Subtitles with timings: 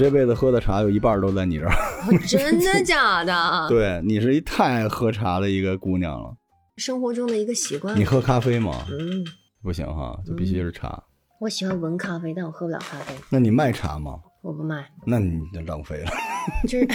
[0.00, 1.72] 这辈子喝的茶有一半都在你这儿。
[2.26, 3.68] 真的假的？
[3.68, 6.34] 对你是一太爱喝茶的一个姑娘了。
[6.78, 7.94] 生活中的一个习惯。
[7.94, 8.86] 你喝咖啡吗？
[8.90, 9.22] 嗯，
[9.62, 11.04] 不行哈，就必须是茶。
[11.38, 13.14] 我喜欢闻咖啡，但我喝不了咖啡。
[13.28, 14.18] 那你卖茶吗？
[14.42, 14.90] 我不卖。
[15.06, 16.10] 那你就浪费了。
[16.66, 16.88] 就是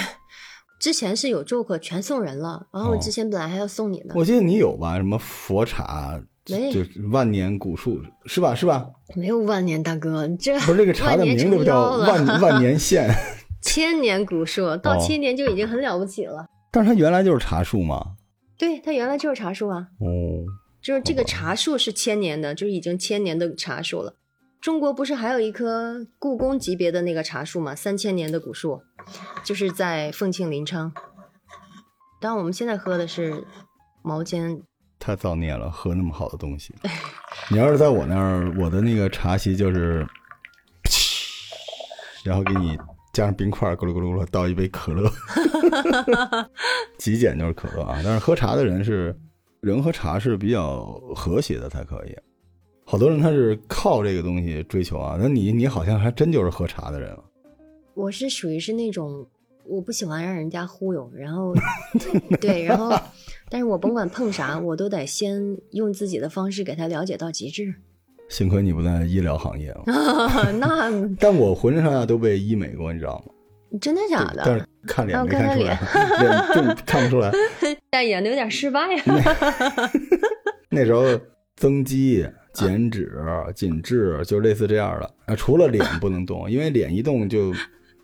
[0.80, 2.66] 之前是有做过，全送人了。
[2.74, 4.14] 然后我之前本来还要送你呢。
[4.16, 4.96] 我记得你有吧？
[4.96, 6.20] 什么佛茶？
[6.48, 8.54] 没，就万年古树是吧？
[8.54, 8.86] 是吧？
[9.14, 13.08] 没有万年大哥，这不是这个茶的名字叫万 万年县？
[13.62, 16.46] 千年古树到千年就已经很了不起了。
[16.70, 18.14] 但是它原来就是茶树吗？
[18.56, 19.88] 对，它原来就是茶树啊。
[19.98, 20.44] 哦，
[20.80, 24.14] 就是这个茶树是千年的，就是已经千年的茶树了。
[24.60, 27.74] 中国不是还有一棵故宫级别的那个茶树吗？
[27.74, 28.82] 三千年的古树，
[29.44, 30.92] 就是在凤庆临昌。
[32.20, 33.44] 当然，我们现在喝的是
[34.02, 34.62] 毛尖。
[34.98, 36.74] 太造孽了，喝那么好的东西。
[37.50, 40.06] 你要是在我那儿，我的那个茶席就是，
[42.24, 42.76] 然后给你
[43.12, 45.10] 加上冰块，咕噜咕噜咕噜倒一杯可乐。
[46.98, 49.16] 极简就是可乐啊，但是喝茶的人是
[49.60, 52.16] 人和茶是比较和谐的才可以。
[52.84, 57.16] 好多人他是靠这个东西追求啊，那你你好像还真就是喝茶的人。
[57.94, 59.26] 我是属于是那种
[59.68, 61.54] 我不喜欢让人家忽悠，然后
[62.40, 62.96] 对，然后。
[63.48, 67.72] 但是我甭管碰啥，我都得先用自己的方式给他了解到极致。
[68.28, 73.78] 幸亏你不在医疗行业啊， 那但我浑身上下都被医美过，你知道吗？
[73.80, 74.42] 真的假的？
[74.44, 75.80] 但是看脸没看出来，
[76.18, 77.30] 脸就看不出来。
[77.88, 79.02] 但演的有点失败呀。
[80.70, 81.04] 那时候
[81.54, 83.16] 增肌、减脂、
[83.54, 85.36] 紧致，就类似这样的啊。
[85.36, 87.52] 除了脸不能动，因为脸一动就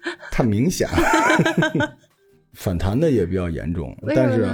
[0.31, 1.97] 太明显了，
[2.55, 3.97] 反弹的也比较严重。
[4.15, 4.49] 但是。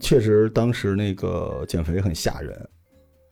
[0.00, 2.68] 确实，当时那个减肥很吓人，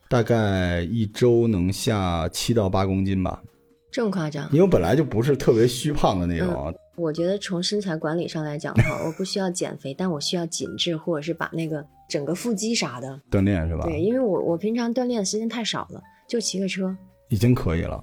[0.08, 3.42] 大概一周能下七到八公斤吧。
[3.90, 4.48] 这么夸张？
[4.52, 6.72] 因为本来就不是特别虚胖的那种。
[6.96, 13.82] 我觉得从身材管理上来讲的话， 我不需要减肥，但我需要紧致，或者是把那个整个腹肌啥的锻炼是吧？
[13.84, 16.96] 对，因为我我平常锻炼的时间太少了，就骑个车
[17.28, 18.02] 已经可以了。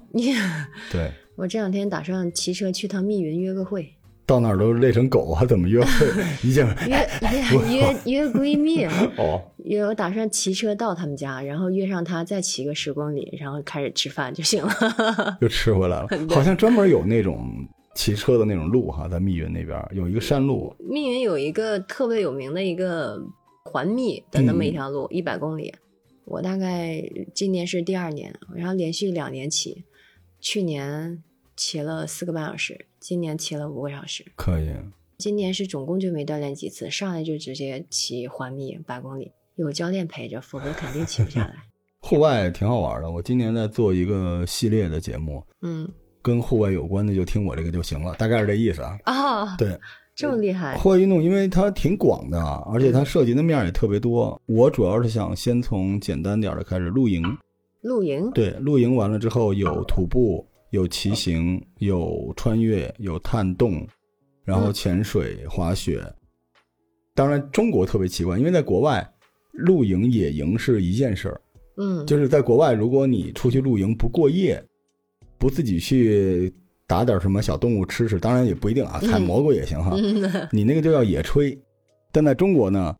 [0.92, 1.10] 对，
[1.40, 3.94] 我这两天打算骑车去趟密云约个会。
[4.26, 6.06] 到哪儿都累成狗，还怎么约会？
[6.46, 6.52] 约
[6.86, 8.84] 约 约约闺蜜
[9.16, 15.38] 哦，约我打算骑车到他们家，然后约上他再骑个十公里，然后开始吃饭就行了。
[15.40, 17.50] 又吃回来了，好像专门有那种
[17.94, 20.76] 骑车的那种路哈，在密云那边有一个山路。
[20.78, 23.18] 密云有一个特别有名的一个
[23.64, 25.72] 环密的那么一条路，一百公里。
[26.26, 27.02] 我大概
[27.34, 29.82] 今年是第二年，然后连续两年骑，
[30.38, 31.24] 去年
[31.60, 32.86] 骑了四个半小时。
[32.98, 34.70] 今年骑了五个小时，可以。
[35.18, 41.54] 今年是总共就没锻炼几次，上来就直接骑环密八公里，有教练陪着，否则肯定骑不下来。
[42.00, 45.86] 户外挺好玩的，我今年在做一个系列的节目，嗯，
[46.22, 48.98] 跟户外有关的就听我这个就行了，大概是这意思啊。
[49.04, 49.78] 啊，对，
[50.16, 50.78] 这么厉害。
[50.78, 52.40] 户外运动因为它挺广的，
[52.72, 54.40] 而且它涉及的面也特别多。
[54.46, 57.22] 我主要是想先从简单点的开始，露营。
[57.82, 58.30] 露营？
[58.30, 60.46] 对，露营完了之后有徒步。
[60.70, 63.86] 有骑行，有穿越，有探洞，
[64.44, 66.02] 然后潜水、滑雪。
[67.14, 69.06] 当然，中国特别奇怪，因为在国外，
[69.52, 71.40] 露营、野营是一件事儿。
[71.76, 74.62] 嗯，就是在国外，如果你出去露营不过夜，
[75.38, 76.52] 不自己去
[76.86, 79.96] 打点什么小动物吃吃，当然也不一定啊，采蘑菇也行哈。
[80.52, 81.58] 你那个就叫野炊。
[82.12, 82.96] 但在中国呢，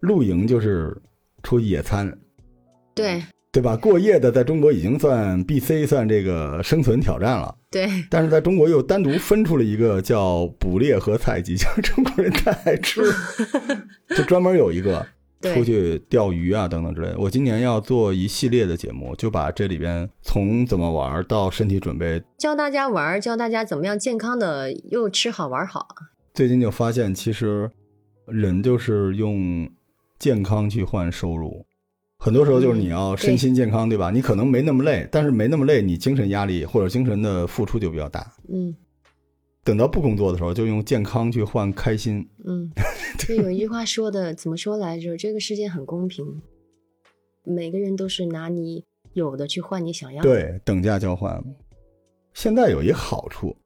[0.00, 0.96] 露营就是
[1.42, 2.18] 出去野餐。
[2.94, 3.22] 对。
[3.52, 3.76] 对吧？
[3.76, 7.52] 过夜的在中国已经算 B、C，算这个生存挑战了。
[7.68, 13.02] 对，但是在中国又单独分出了一个叫捕猎和采集， 就是中国人太爱吃，
[14.16, 15.04] 就专门有一个
[15.42, 17.18] 出去钓鱼啊等等之类的。
[17.18, 25.88] 我今年要做一系列的节目，就把这里边从怎么玩到身体准备，教大家玩，教大家怎么样健康的又吃好玩好。
[26.32, 27.68] 最近就发现，其实
[28.26, 29.68] 人就是用
[30.20, 31.66] 健康去换收入。
[32.22, 34.10] 很多时候就是你要身心健康，对吧？
[34.10, 38.30] 你可能没那么累，但是没那么累，你精神压力或者精神的付出就比较大。
[38.52, 38.76] 嗯，
[39.64, 42.28] 等到不工作的时候，就用健康去换开心。
[42.44, 42.70] 嗯，
[43.18, 45.16] 就有一句话说的，怎么说来着？
[45.16, 46.42] 这个世界很公平，
[47.42, 48.84] 每个人都是拿你
[49.14, 51.42] 有的去换你想要的，对，等价交换。
[52.34, 53.56] 现在有一个好处，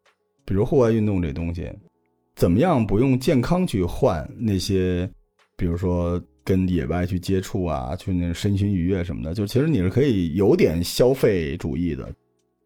[0.44, 1.68] 比如户外运动这东西，
[2.36, 5.10] 怎么样不用健康去换那些，
[5.56, 6.22] 比如说。
[6.44, 12.12] 跟野外去接触啊，去那身心愉悦什么的，就其实你是可以有点消费主义的，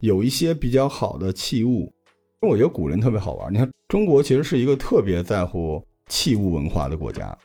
[0.01, 1.93] 有一些比较好的器物。
[2.41, 7.37] 我觉得古人特别好玩，你看中国其实是一个特别在乎器物文化的国家。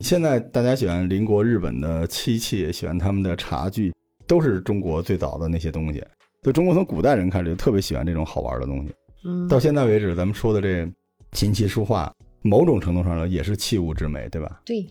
[0.00, 3.94] 现在大家喜欢邻国日本的漆器，喜欢他们的茶具，
[4.26, 6.04] 都是中国最早的那些东西。
[6.42, 8.92] 就中国从古代人开始就特别喜欢这种好玩的东西。
[9.24, 10.90] 嗯，到现在为止，咱们说的这
[11.30, 12.12] 琴棋书画，
[12.42, 14.60] 某种程度上呢，也是器物之美，对吧？
[14.66, 14.84] 对，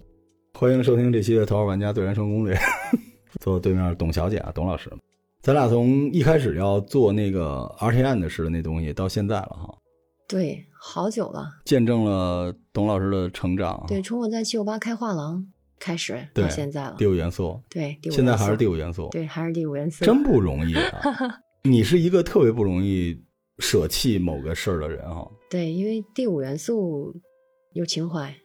[0.53, 2.53] 欢迎收听这期的《头号玩家对人生攻略》，
[3.39, 4.91] 坐我对面董小姐啊，董老师，
[5.41, 9.75] 咱俩从一开始要做那个 RTN 的事的那东西，到现在了哈，
[10.27, 11.49] 对，好久了。
[11.65, 13.85] 见证了董老师的成长啊。
[13.87, 15.43] 对，从我在七九八开画廊
[15.79, 17.07] 开始到现在了第。
[17.07, 20.05] 五元素，对，第五现在还是第五元素，对，还是第五元素。
[20.05, 21.01] 真不容易啊！
[21.63, 23.19] 你是一个特别不容易
[23.57, 25.27] 舍弃某个事儿的人哈。
[25.49, 27.15] 对，因为第五元素
[27.73, 28.35] 有情怀，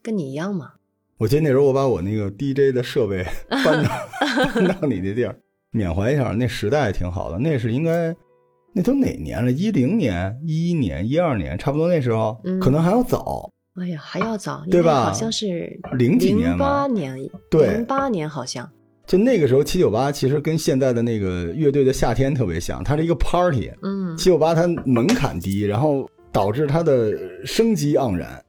[0.00, 0.74] 跟你一样嘛。
[1.18, 3.90] 我记得那时候我把我那个 DJ 的设备搬到
[4.54, 5.34] 搬到你那地儿，
[5.70, 7.38] 缅怀一下，那时代挺好的。
[7.38, 8.14] 那是应该，
[8.74, 9.50] 那都哪年了？
[9.50, 16.86] 一零年、一一年、一二年，差不多那时候，嗯可能还要早，哎呀，还要早，对吧好像是零几年零八。
[16.86, 17.16] 年，
[17.50, 18.68] 对零八年好像。
[19.06, 23.70] 就那个时候，七九八其实跟现在的那个乐队的夏天特别像，它是一个 party。
[23.82, 27.16] 嗯，七九八它门槛低，然后导致它的
[27.46, 28.42] 生机盎然，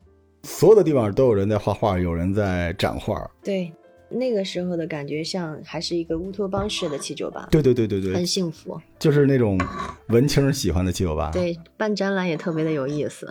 [0.47, 3.29] 所有的地方都有人在画画，有人在展画。
[3.43, 3.69] 对，
[4.09, 8.79] 那个时候的感觉像还是一个乌托邦式的七九八，对对对对对很，幸福。
[8.97, 9.59] 就是那种
[10.07, 11.29] 文青喜欢的七九八。
[11.31, 13.27] 对，办展览也特别的有意思。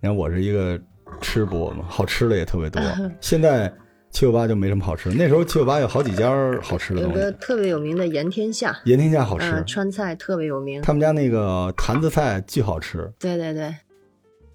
[0.00, 0.80] 你看我是一个
[1.20, 2.80] 吃播嘛，好吃的也特别多。
[3.20, 3.68] 现在
[4.12, 6.30] 七九八就没什么好吃的，那时候七九八有好几家
[6.62, 10.80] 好吃的有个，特别有名的盐天下，盐天下好吃，嗯，川菜特别有名。
[10.82, 13.74] 他们家那个坛子菜巨好吃，对对对，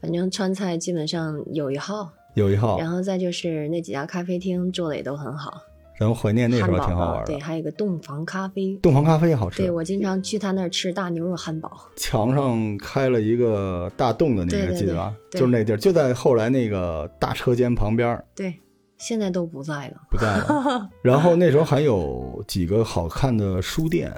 [0.02, 2.78] 反正川菜基本上有一号，有一号。
[2.80, 5.62] 然后再就是那几家咖啡厅做的也都很好。
[5.98, 8.74] 然后怀念那时候挺好玩的对，还有一个洞房咖啡。
[8.78, 11.78] 洞房咖啡好吃对，我经常去他那儿吃大牛肉汉堡。
[11.98, 15.14] 墙上开了一个大洞的那个，记得吧？
[15.32, 18.56] 就是那地儿，就在后来那个大车间旁边，对，
[18.98, 19.96] 现在都不在了。
[20.10, 20.90] 不在了。
[21.04, 24.10] 然后那时候还有几个好看的书店，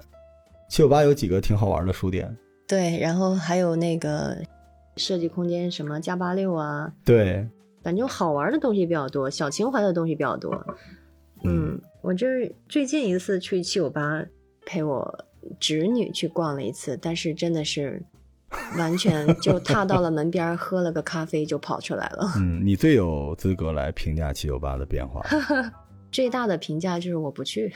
[0.70, 2.32] 七九八有几个挺好玩的书店。
[2.68, 4.38] 对，然后还有那个
[4.98, 7.48] 设计空间，什么加八六啊，对，
[7.84, 10.66] 反正好玩的东西比较多，小情怀的东西比较多。
[11.44, 14.24] 嗯，我这最近一次去七九八
[14.66, 15.26] 陪我
[15.60, 18.04] 侄女去逛了一次，但是真的是
[18.78, 22.34] 完全就踏到了门边，喝了个咖啡就跑出来了。
[22.38, 25.22] 嗯，你最有资格来评价七九八的变化。
[26.12, 27.74] 最大的评价就是我不去。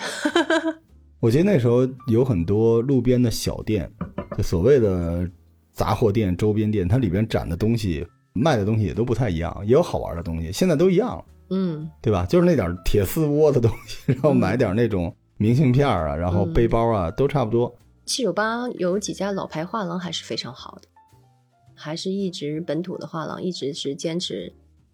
[1.21, 3.89] 我记得那时候有很多路边的小店，
[4.37, 5.27] 就所谓的
[5.75, 12.25] 杂货店、周边店，它里边展的东西、卖的东西也都不太一样，也有好玩的东西，现在都一样了，嗯，对吧？
[12.25, 17.75] 就是那点铁丝窝的东西，然后买点那种明信片啊，然后背包啊，都差不多。
[18.05, 20.87] 七九八有几家老牌画廊还是非常好的，
[21.75, 24.53] 还是一直本土的画廊一直是坚持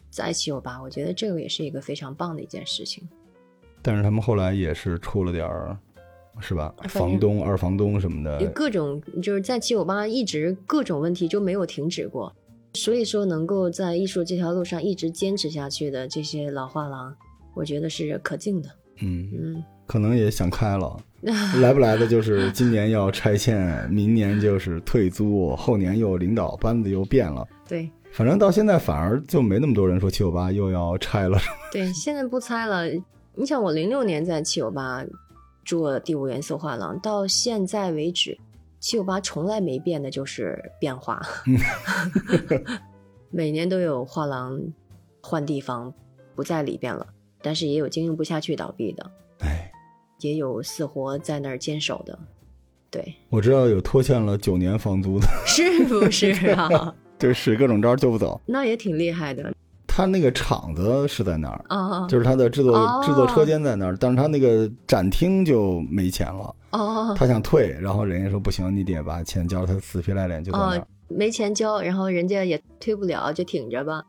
[0.10, 3.08] 在七九八，我觉得这个也是一个非常棒的一件事情。
[3.84, 5.78] 但是他们后来也是出了点儿，
[6.40, 6.74] 是吧？
[6.90, 12.34] 房东、二房东什么的，各种就是在七九八一直各种问题就没有停止过，
[12.74, 17.14] 所以说能够在艺术这条路上一直坚持下去的这些老画廊，
[17.54, 18.70] 我觉得是可敬的。
[19.02, 20.98] 嗯，嗯，可能也想开了。
[21.62, 27.48] 来不来的就是今年要拆迁，明年就是退租，后年又领导班子又变了。
[27.68, 31.38] 对反正到现在反而就没那么多人说七九八又要拆了。
[31.72, 32.86] 对，现在不拆了。
[33.36, 35.06] 你想，我零六年在七九八
[35.64, 38.38] 做第五元素画廊，到现在为止，
[38.80, 41.22] 七九八从来没变的就是变化。
[43.30, 44.60] 每年都有画廊
[45.22, 45.94] 换地方，
[46.36, 47.08] 不在里边了，
[47.42, 49.72] 但是也有经营不下去倒闭的，哎，
[50.20, 52.18] 也有死活在那儿坚守的。
[52.90, 56.94] 对，我知道有拖欠了九年房租的，是不是啊？
[57.18, 58.42] 对，使各种招救不走。
[58.46, 59.54] 那也挺厉害的
[59.94, 62.08] 他那个厂子是在那儿，啊！
[62.08, 70.78] 就是他的制作、哦制作车间在那儿，但是他那个展厅就没钱了，哦他想退，然后人家说不行，你得把钱交，他死皮赖脸就在那儿。
[70.78, 74.02] 哦，没钱交，然后人家也退不了，就挺着吧。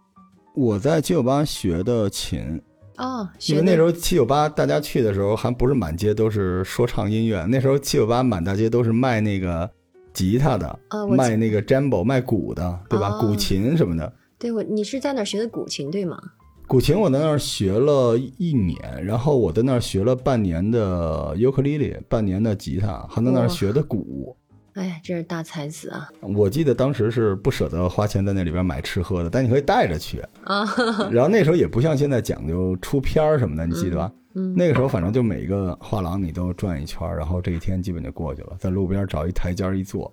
[0.55, 2.63] 我在七九八学的琴，
[2.99, 9.69] 哦，因为那时候七九八大家去的时候还不是满街都是说唱音乐，那时候七九八满大街都是卖那个
[10.13, 13.09] 吉他的，啊卖那个 jambo 卖鼓的，对吧？
[13.09, 14.13] 哦古琴什么的。
[14.43, 16.21] 对我，你是在那儿学的古琴对吗？
[16.67, 24.37] 古琴我在那儿学了一年，然后我在那儿学了半年的尤克里里，半年的吉他，还在那儿学的鼓。
[24.73, 26.09] 哎，真是大才子啊！
[26.35, 30.19] 我记得当时是不舍得花钱在那里边买吃喝的，但你可以带着去。
[30.43, 30.67] 啊，
[31.13, 34.11] 然后那时候也不像现在讲究出片儿什么的，你记得吧？
[34.35, 40.13] 嗯，那个时候反正就每个画廊你都转一圈儿，然后这一天基本就过去了，在路边找一台阶儿一坐，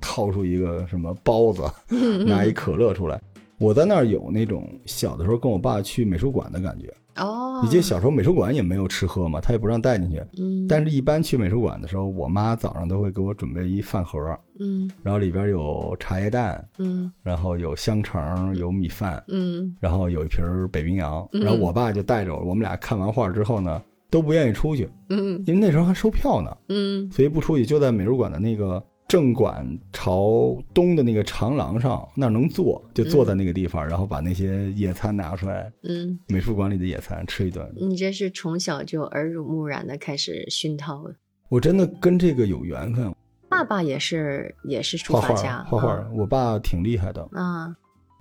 [0.00, 1.62] 掏出一个什么包子，
[2.26, 3.18] 拿一可乐出来。
[3.60, 6.90] 我在那儿有那种小的时候跟我爸去美术馆的感觉。
[7.16, 10.22] 哦，你记得小时候美术馆也没有吃喝嘛，他也不让带进去。
[10.38, 14.18] 嗯，但是，一般去美术馆的时候，我妈早上都会给我准备一饭盒，
[14.60, 14.90] 嗯。
[15.02, 17.12] 然后里边有茶叶蛋，嗯。
[17.22, 19.76] 然后有香肠，有米饭，嗯。
[19.78, 21.28] 然后有一瓶北冰洋。
[21.32, 21.42] 嗯。
[21.42, 25.42] 然后我爸就带着我，我们俩看完画之后呢，都不愿意出去，嗯。
[25.46, 27.10] 因为那时候还收票呢，嗯。
[27.10, 37.68] 所以不出去，就在美术馆的那个正馆朝东的那个长廊上，那儿能坐，就坐在那个地方，然后把那些野餐拿出来，嗯，美术馆里的野餐吃一顿。
[37.74, 41.02] 你这是从小就耳濡目染的开始熏陶。
[41.02, 41.12] 了。
[41.48, 43.12] 我真的跟这个有缘分，
[43.48, 47.28] 爸爸也是也是书画画画画，我爸挺厉害的。
[47.32, 47.74] 啊。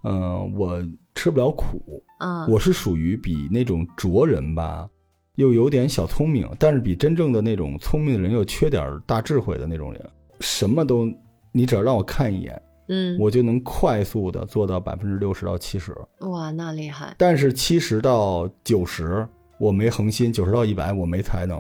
[0.04, 0.82] 嗯、我
[1.14, 4.90] 吃不了苦，啊，我是属于比那种拙人吧，
[5.36, 11.12] 又有点小聪明，但是比真正的那种聪明的人又缺点大智慧的那种人，什么都
[11.52, 15.96] 你只要让我看一眼，嗯，我就能快速的做到百分之六十到七十。
[16.20, 19.28] 哇，那厉害，但是七十到九十
[19.60, 21.60] 我没恒心，九十到一百我没才能。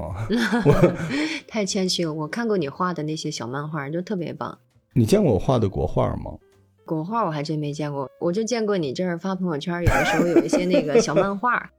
[1.47, 2.13] 太谦虚了。
[2.13, 4.57] 我看过你画的那些小漫画，就特别棒。
[4.93, 6.31] 你见过我画的国画吗？
[6.85, 11.69] 国画我还真没见过，我就见过你这儿发朋友圈，有的时候有一些那个小漫画。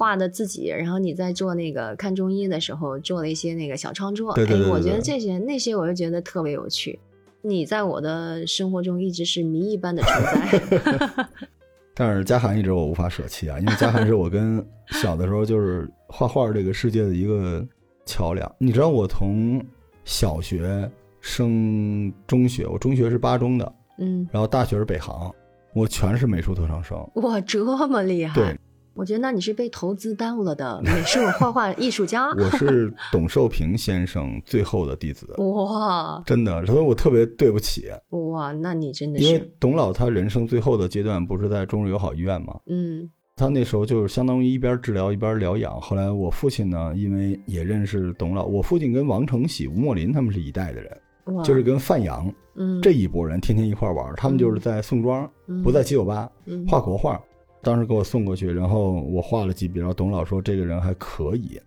[0.00, 6.98] 画的自己，然后你在做那个看中医的时候做了一些那个小创作，对对对哎，我觉得这些那些我就觉得特别有趣。
[7.42, 11.28] 你在我的生活中一直是谜一般的存在。
[11.94, 17.62] 但是嘉涵一直我无法舍弃啊，因为嘉涵是我跟小的时候就是画画这个世界的一个
[18.06, 18.50] 桥梁。
[18.56, 19.62] 你知道我从
[20.06, 20.90] 小学
[21.20, 25.30] 升中学，我中学是八中的，嗯，然后大学是北航，
[25.74, 26.98] 我全是美术特长生。
[27.16, 28.34] 哇，这么厉害！
[28.34, 28.58] 对，
[28.94, 32.28] 我觉得那你是被投资耽误了的美术画画艺术家。
[32.36, 42.58] 我是董寿平先生最后的弟子，哇真的，所以我特别对不起，哇，那你真的因为，董老他人生最后的阶段不是在中日友好医院吗？
[42.66, 45.80] 嗯他那时候就是相当于一边治疗一边疗养。
[45.80, 50.94] 后来我父亲呢，因为也认识董老，我父亲跟王承喜、吴莫林他们是一代的人，
[51.42, 54.12] 就是跟范阳嗯这一拨人天天一块玩。
[54.16, 55.26] 他们就是在宋庄，
[55.64, 57.18] 不在七九八嗯画国画。
[57.62, 61.60] 当时给我送过去，然后我画了几笔，然后董老说这个人还可以。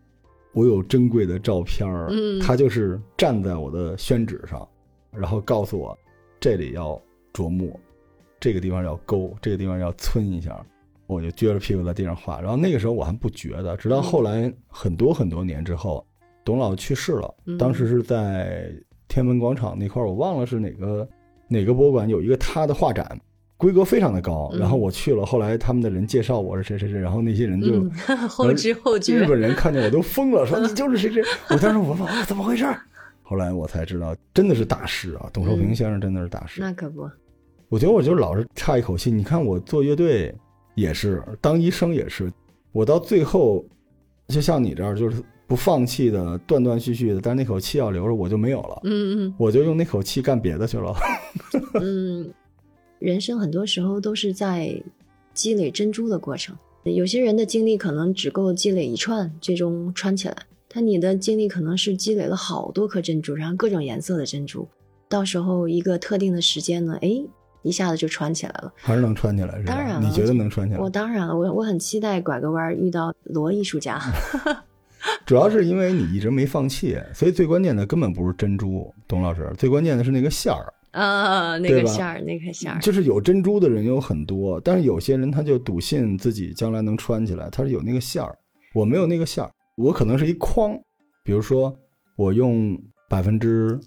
[0.54, 4.68] 我有珍贵的照片儿，嗯他就是站在我的宣纸上，
[5.12, 5.98] 然后告诉我
[6.40, 7.02] 这里要
[7.34, 7.68] 琢墨，
[8.40, 10.64] 这个地方要勾，这个地方要皴一下。
[11.06, 16.04] 我就撅着屁股在地上画，然后那个时候我还不觉得，直到后来很多很多年之后，
[16.46, 18.72] 董老去世了嗯，当时是在
[19.10, 21.08] 天安门广场那块儿，我忘了是哪个
[21.50, 23.20] 哪个博物馆有一个他的画展，
[23.64, 24.50] 规格非常的高。
[24.54, 27.90] 嗯然后我去了，后来他们的人介绍我是谁谁谁，然后那些人就、嗯，
[28.28, 31.24] 后知后觉日，本人看见我都疯了，说你就是谁谁。
[31.50, 32.66] 我当时我问啊怎么回事，
[33.24, 36.60] 后来我才知道真的是大师啊，董寿平嗯先生真的是大师。
[36.62, 37.10] 那可不，
[37.70, 39.10] 我觉得我就老是差一口气。
[39.10, 40.34] 你看我做乐队
[40.76, 42.32] 也是，当医生也是，
[42.72, 43.66] 我到最后
[44.28, 50.94] 就像你这样，就是不放弃的，断断续续的，但那口气要留着，我就没有了，嗯嗯我就用那口气干别的去了。
[51.74, 52.34] 嗯嗯，
[53.04, 54.82] 人生很多时候都是在
[55.34, 56.56] 积累珍珠的过程。
[56.86, 60.38] 有些人的经历可能只够积累一串，最终穿起来。
[60.70, 64.66] 但你的经历可能是积累了好多颗珍珠，然后各种颜色的珍珠，
[65.10, 67.22] 到时候一个特定的时间呢，哎，
[67.62, 68.74] 一下子就穿起来了。
[68.78, 69.74] 还是能穿起来是吧？
[69.74, 70.90] 当然了你觉得能穿起来我？
[70.90, 74.00] 当然了，我我很期待拐个弯遇到罗艺术家。
[75.28, 80.74] 主要是因为你一直没放弃，所以最关键的根本不是珍珠，董老师，最关键的是那个馅儿。
[80.94, 88.36] 啊，那个馅儿，那个馅儿，就是有珍珠的人有很多，但是有些人他就笃信自己将来能穿起来，他是有那个馅儿。
[88.74, 90.80] 我没有那个馅儿，我可能是一筐。
[91.24, 91.76] 比如说，
[92.16, 93.80] 我用百分之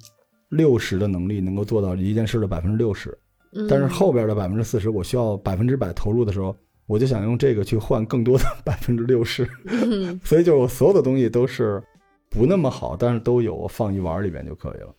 [0.49, 3.17] 六十的能力能够做到一件事的百分之六十，
[3.53, 9.49] 嗯但是后边的百分之四十，我需要百分之百投入的时候，我就想用这个去换更多的 百分之六十。
[9.67, 11.83] 嗯 所以就我所有的东西都是
[12.31, 14.95] 不那么好，但是都有，我放一碗里边就可以了。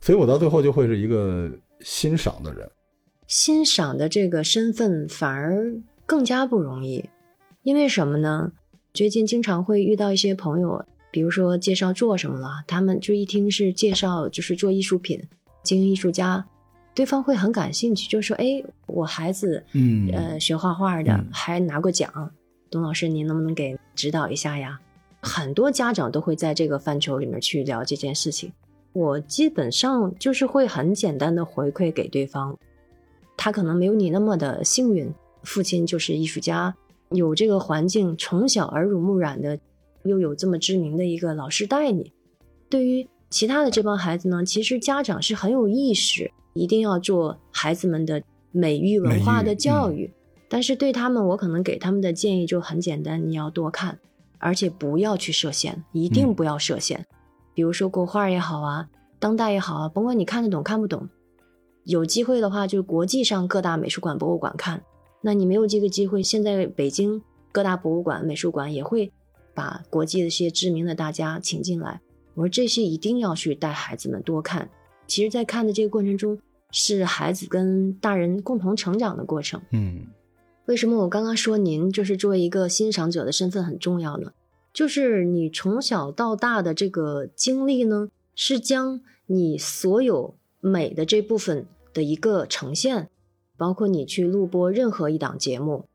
[0.00, 2.68] 所以我到最后就会是一个欣赏的人。
[3.26, 5.72] 欣赏的这个身份反而
[6.04, 7.04] 更加不容易，
[7.62, 8.52] 因为什么呢？
[8.92, 15.22] 最近经常会遇到一些朋友，比如说介绍做什么了，他们就一听是介绍就是做艺术品、
[15.62, 16.44] 经营艺术家，
[16.92, 22.32] 对方会很感兴趣，就说：“哎，我孩子嗯，呃学画画的嗯还拿过奖，
[22.68, 24.80] 董老师您能不能给指导一下呀？”
[25.22, 28.50] 很多家长都会在这个范畴里面去聊这件事情。
[28.92, 32.56] 我基本上就是会很简单的回馈给对方，
[33.36, 36.74] 他可能没有你那么的幸运，父亲就是艺术家，
[37.10, 39.58] 有这个环境，从小耳濡目染的，
[40.02, 42.12] 又有这么知名的一个老师带你。
[42.68, 48.20] 对于其他的这帮孩子呢，其实家长是很有意识，一定要做孩子们的
[48.50, 50.10] 美育文化的教育。
[50.48, 54.00] 但是对他们，我可能给他们的建议就很简单：你要多看，
[54.38, 57.06] 而且不要去设限，一定不要设限。
[57.60, 58.88] 比如说国画也好啊，
[59.18, 61.06] 当代也好啊，甭管你看得懂看不懂，
[61.84, 64.82] 有机会的话就国际上各大美术馆、博物馆看。
[65.20, 67.20] 那你没有这个机会，现在北京
[67.52, 69.12] 各大博物馆、美术馆也会
[69.52, 72.00] 把国际的一些知名的大家请进来。
[72.32, 74.66] 我说这些一定要去带孩子们多看。
[75.06, 76.38] 其实，在看的这个过程中，
[76.70, 79.60] 是孩子跟大人共同成长的过程。
[79.72, 80.06] 嗯，
[80.64, 84.32] 为什么我刚刚说您就是作为一个欣赏者的身份很重要呢？
[84.72, 93.08] 就是你从小到大的这个经历呢，是将你所有美的这部分的一个呈现，
[93.56, 95.86] 包括你去录播任何一档节目，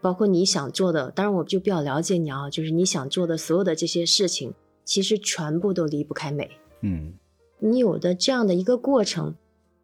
[0.00, 4.52] 包括你想做的，当然我就比较了解你啊，就是你想做的所有的这些事情，
[4.84, 6.50] 其实全部都离不开美。
[6.82, 7.14] 嗯，
[7.60, 9.34] 你有的这样的一个过程，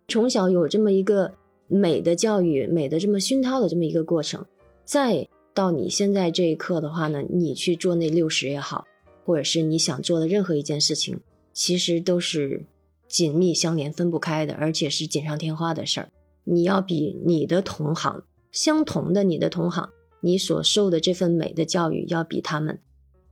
[0.09, 1.35] 从小有这么一个
[1.69, 4.45] 美的教育、美的这么熏陶的这么一个过程，
[4.85, 8.87] 再到你现在这一刻的话呢，你去做那六十也好，
[9.25, 11.21] 或者是你想做的任何一件事情，
[11.53, 12.65] 其实都是
[13.09, 16.09] 紧密相连、分不开的，而且是锦上添花的事儿。
[16.45, 19.91] 你要比你的同行相同的你的同行，
[20.21, 22.79] 你所受的这份美的教育，要比他们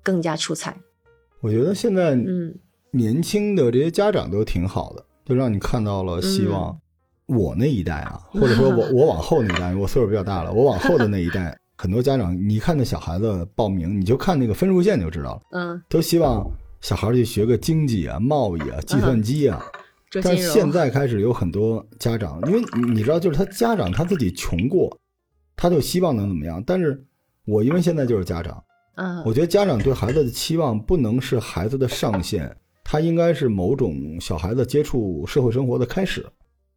[0.02, 0.80] 更加出彩。
[1.40, 2.58] 我觉得现在嗯
[2.90, 6.78] 年轻的这些家长都挺好的，就让你看到了希望。
[7.26, 16.44] 我那一代啊，或者说我 我往后那一代，我岁数比较大了，我往后的那一代，很多家长，你看那小孩子报名，你就看那个分数线就知道了，嗯，都希望
[16.80, 19.64] 小孩去学个经济啊、贸易啊、计算机啊。
[20.22, 24.98] 但现在开始有很多家长，因为你你知道，就是他家长他自己穷过，
[25.54, 26.60] 他就希望能怎么样。
[26.66, 27.00] 但是
[27.46, 28.60] 我因为现在就是家长，
[28.96, 32.50] 嗯我觉得家长对孩子的期望不能是孩子的上限，
[32.82, 36.26] 他应该是某种小孩子接触社会生活的开始。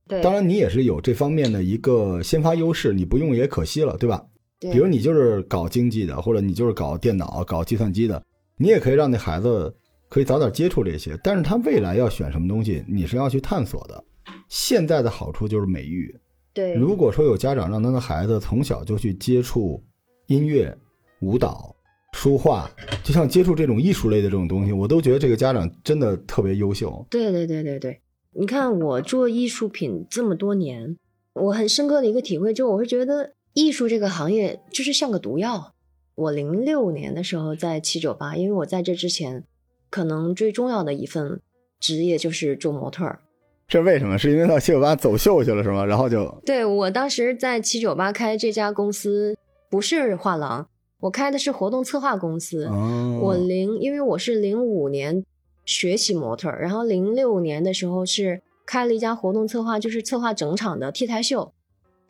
[0.08, 4.22] 对，当然，你也是有这方面的一个先发优势，你不用也可惜了，对吧？
[4.62, 8.24] 对比如你就是搞经济的，或者你就是搞电脑、搞计算机的，
[8.58, 9.76] 你也可以让那孩子
[10.08, 11.20] 可以早点接触这些。
[11.24, 14.04] 但是他未来要选什么东西，你是要去探索的。
[14.48, 16.16] 现在的好处就是美育。
[16.54, 19.82] 对，如果说有家长让他的孩子从小就去接触
[20.28, 20.78] 音乐、
[21.22, 21.76] 舞蹈、
[22.14, 22.70] 书画，
[23.04, 27.04] 就像接触这种艺术类的这种东西，我都觉得这个家长真的特别优秀。
[27.10, 28.02] 对对对对对，
[28.34, 30.98] 你看我做艺术品这么多年，
[31.34, 35.74] 我很深刻的一个体会，就我会觉得艺术这个行业就是像个毒药。
[36.16, 39.44] 我零六年的时候在七九八，因为我在这之前，
[39.90, 41.42] 可能最重要的一份
[41.80, 43.20] 职业就是做模特儿。
[43.68, 44.18] 这为什么？
[44.18, 45.86] 是因为到七九八走秀去了是吗？
[45.86, 49.38] 然后就对我当时在七九八开这家公司，
[49.70, 50.68] 不是画廊，
[51.00, 52.66] 我开的是活动策划公司。
[52.66, 55.24] 哦，我零，因为我是零五年
[55.64, 61.54] 学习模特儿，然后零六年的时候是开了一家活动策划，就是策划整场的 T 台秀，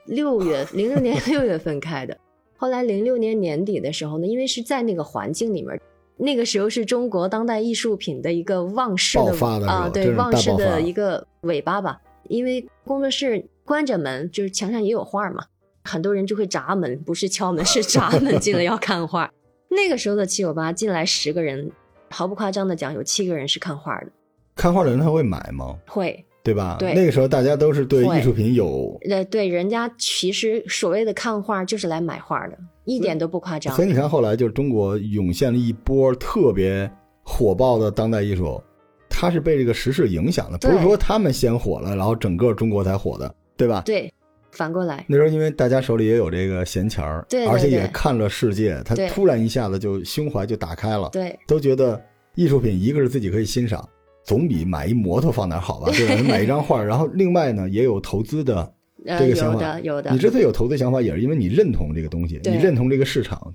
[0.05, 2.17] 六月零六年 六月份开的。
[2.57, 5.79] 后来零六年年底的时候呢，因为是在那个环境里面，
[6.17, 11.99] 那个时候是中国当代艺术品的一个旺势的爆发的啊，对旺势爆发的一个尾巴吧。
[12.29, 15.43] 因为工作室关着门，就是墙上也有画嘛，
[15.83, 19.31] 很多人就会砸门，不是敲门，是砸门进来要看画。
[19.69, 21.71] 那个时候的七九八进来十个人，
[22.09, 24.07] 毫不夸张的讲，有七个人是看画的，
[24.55, 25.75] 看画的人他会买吗？
[25.87, 26.23] 会。
[26.43, 26.77] 对吧？
[26.79, 26.93] 对。
[26.93, 33.75] 那个时候大家都是对艺术品有，呃，对，人家其实所谓的看画就是来买画的，一点都不夸张。
[33.75, 33.85] 所。
[33.85, 36.89] 以你看后来就是中国涌现了一波特别
[37.23, 38.61] 火爆的当代艺术，
[39.09, 43.81] 它是被这个时事影响的，不是说他们先火了，然后整个中国才火的，对吧？
[43.85, 44.11] 对，
[44.51, 51.37] 反过来，那时候因为大家手里也有这个闲钱儿，对对而且也看了世界，他突然一下子就胸怀就打开了，对。
[51.45, 52.01] 都觉得
[52.35, 53.87] 艺术品一个是自己可以欣赏，
[54.31, 55.91] 总比买一摩托放哪儿好吧？
[55.91, 56.23] 对吧？
[56.23, 58.73] 买一张画儿，然后另外呢也有投资的
[59.05, 63.53] 呃，这个想法有的有的你，之所以有投资想法，也是因为你认同这个东西，你认同这个市场，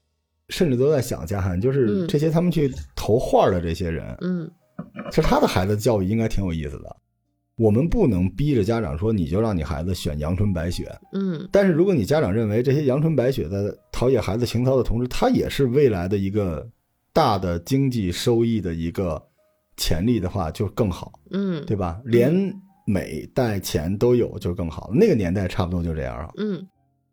[0.50, 4.50] 甚至都在想，嘉涵，就是嗯这些他们去投画的这些人，嗯，
[5.10, 6.94] 其实他的孩子教育应该挺有意思的。
[7.56, 13.56] 我们不能逼着家长说你就让你孩子选阳春白雪，嗯，但是如果你家长认为这些阳春白雪在
[13.90, 16.68] 陶冶孩子情操的同时，它也是未来的一个
[17.14, 19.22] 大的经济收益的一个
[19.76, 22.00] 潜力的话，就更好，嗯，对吧？
[22.04, 22.54] 连
[22.86, 24.90] 美带钱都有，就更好。
[24.94, 26.30] 那个年代差不多就这样啊。
[26.36, 26.66] 嗯，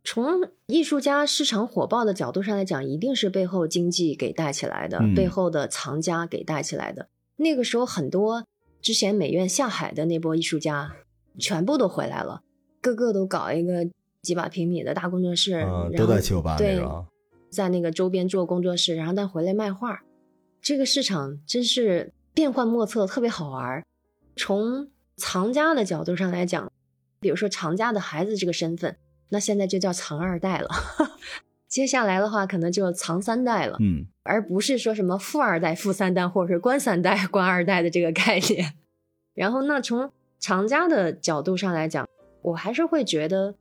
[0.04, 0.26] 从
[0.68, 7.10] 艺术家市场火爆的角度上来讲，一定是背后经济给带起来的，嗯背后的藏家给带起来的。
[7.36, 8.46] 那个时候，很多
[8.82, 10.94] 之前美院下海的那波艺术家，
[11.40, 12.44] 全部都回来了，
[12.82, 13.88] 个个都搞一个
[14.22, 17.06] 几百平米的大工作室，嗯，然后都在七九八那对啊。
[17.50, 20.00] 在那个周边做工作室，然后再回来卖画。
[20.60, 23.84] 这个市场真是变幻莫测，特别好玩儿。
[24.36, 26.72] 从藏家的角度上来讲，
[27.20, 28.98] 比如说藏家的孩子这个身份，
[29.30, 30.70] 那现在就叫藏二代了。
[31.68, 38.74] 接下来的话，可能就藏三代了，嗯，而不是说什么富二代、富三代，或者是官三代、官二代的这个概念。
[39.34, 42.08] 然后，那从藏家的角度上来讲，
[42.44, 43.56] 我还是会觉得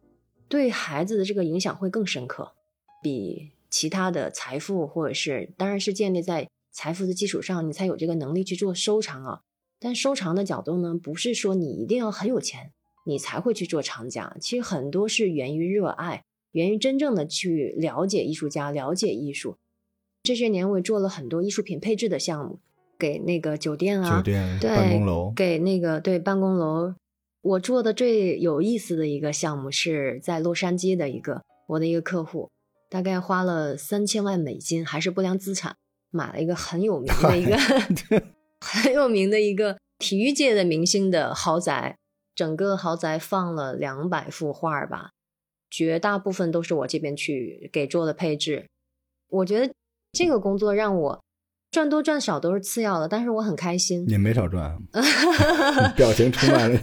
[0.49, 2.53] 对孩子的这个影响会更深刻，
[3.03, 9.41] 比其他的财富或者是，当然是建立在财富的基础上，你才有这个能力去做收藏啊。
[9.79, 12.73] 但收藏的角度呢，不是说你一定要很有钱，
[13.05, 14.37] 你才会去做藏家。
[14.41, 16.25] 其实很多是源于热爱。
[16.53, 19.57] 源于真正的去了解艺术家，了解艺术。
[20.23, 22.59] 这些年我也做了很多艺术品配置的项目，
[22.99, 26.95] 给那个酒店啊，酒店、对办公楼，给那个对办公楼。
[27.41, 32.51] 我做的最有意思的一个项目是在洛杉矶的一个我的一个客户，
[32.91, 35.75] 大概花了三千万美金，还是不良资产，
[36.13, 37.57] 买了一个很有名的一个
[38.65, 41.97] 很有名的一个体育界的明星的豪宅，
[42.35, 45.11] 整个豪宅放了两百幅画吧。
[45.69, 48.69] 绝大部分都是我这边去给做的配置，
[49.29, 49.73] 我觉得
[50.13, 51.25] 这个工作让我
[51.71, 54.07] 赚多赚少都是次要的，但是我很开心。
[54.07, 54.79] 也没少赚，
[55.97, 56.79] 表情充满了。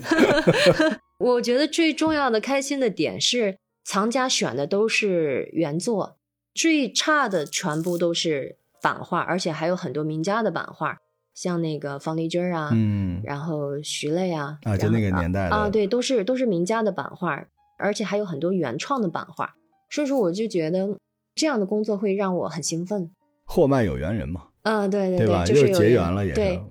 [1.19, 6.17] 我觉得最重要的开心的点是，藏家选的都是原作，
[6.55, 10.97] 最差的全部都是版画，而且还有很多名家的版画，
[11.33, 17.45] 像那个方力钧啊，嗯，然后徐磊啊，啊，就那个年代的啊，对，都是都是名家的版画。
[17.81, 19.55] 而且还有很多原创的版画，
[19.89, 20.99] 所以说我就觉得
[21.33, 23.09] 这样的工作会让我很兴奋。
[23.45, 25.45] 货卖有缘人嘛，嗯，对对对？
[25.45, 26.35] 就是结缘了，也是。
[26.35, 26.61] 对，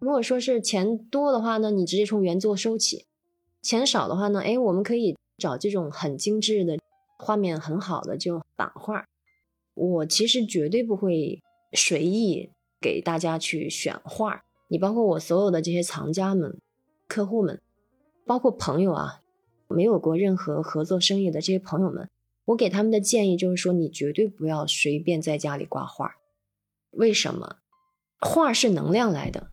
[0.00, 3.04] 如果说是钱多的话呢，你直接从原作收起；
[3.62, 6.76] 钱少的话呢，哎，我们可以找这种很精致的、
[7.16, 9.04] 画面很好的这种版画。
[9.80, 14.42] 我其实绝对不会随意给大家去选画。
[14.68, 16.58] 你包括我所有的这些藏家们、
[17.08, 17.60] 客户们，
[18.26, 19.22] 包括朋友啊。
[19.72, 22.10] 没有过任何合作生意的这些朋友们，
[22.46, 26.16] 我给他们的建议就是说，你绝对不要随便在家里挂画。
[26.90, 27.58] 为什么？
[28.18, 29.52] 画是能量来的。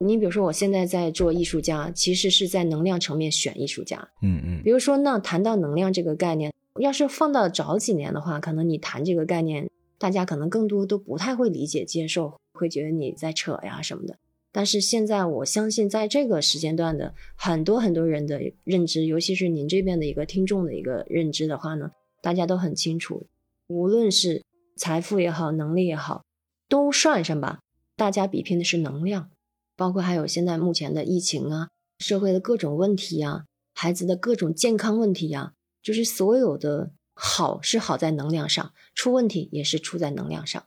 [0.00, 4.06] 你比如说，我现在在做艺术家，其实是在能量层面选艺术家。
[4.20, 4.62] 嗯嗯。
[4.62, 14.18] 比如说，那谈到能量这个概念，要是放到早几年的话，可能你谈这个概念，大家可能更多都不太会理解接受，会觉得你在扯呀什么的。
[14.50, 21.90] 但是现在，我相信在这个时间段的很多很多人的认知，尤其是您这边的一个听众的一个认知的话呢，
[22.22, 23.26] 大家都很清楚，
[23.66, 24.44] 无论是
[24.76, 26.24] 财富也好，能力也好，
[26.68, 27.58] 都算上吧。
[27.96, 29.30] 大家比拼的是能量，
[29.76, 35.52] 包括还有现在目前的疫情啊，社会的各种问题呀，孩子的各种健康问题呀，
[35.84, 40.64] 就是所有的好是好在能量上，出问题也是出在能量上。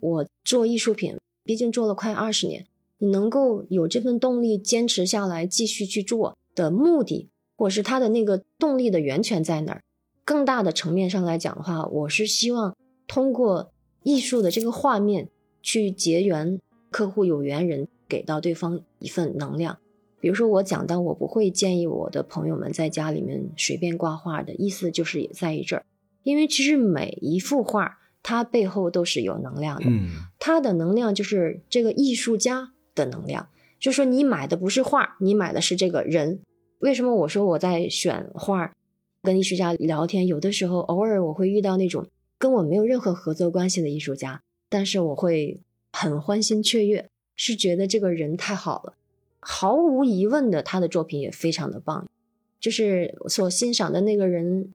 [0.00, 2.66] 我做艺术品，毕竟做了快二十年。
[2.98, 9.82] 你能够有这份动力坚持下来，继续去做的目的，或是他的那个动力的源泉在哪儿？
[10.24, 15.28] 更大的层面上来讲的话，我是希望通过艺术的这个画面
[15.62, 19.78] 去结缘客户有缘人，给到对方一份能量。
[20.20, 25.84] 比如说我讲到，我不会建议我的朋友们在家里面随便挂画的意思，就是也在于这儿，
[26.22, 32.72] 因为其实每一幅画它背后都是有能量的，嗯，它的能量就是这个艺术家。
[32.98, 36.40] 的能量，就说你买的不是画，你买的是这个人。
[36.80, 38.74] 为什么我说我在选画，
[39.22, 45.60] 跟艺术家聊天，有的时候偶尔我会遇到那种跟我没有任何合作关系的艺术家，但是我会
[45.92, 48.94] 很欢欣雀跃，是觉得这个人太好了。
[49.40, 52.08] 毫无疑问的，他的作品也非常的棒，
[52.60, 54.72] 就是所欣赏的那个人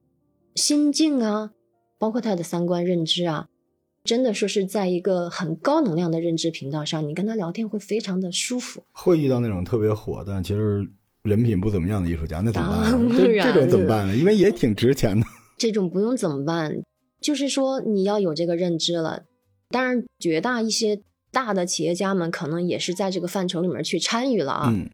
[0.55, 1.51] 心境啊，
[1.97, 3.47] 包括他的三观认知啊。
[4.03, 8.83] 真的说是在一个很高能量的认知频道上，你跟他聊天会非常的舒服。
[8.91, 10.85] 会遇到那种特别火但其实
[11.21, 13.09] 人品不怎么样的艺术家，那怎么办？
[13.09, 14.13] 这这种怎么办呢？
[14.13, 15.25] 因为也挺值钱的。
[15.57, 16.83] 这种不用怎么办，
[17.21, 19.23] 就是说你要有这个认知了。
[19.69, 20.99] 当然，绝大一些
[21.33, 24.69] 大的企业家们可能也是在这个范畴里面去参与了啊。
[24.71, 24.89] 嗯，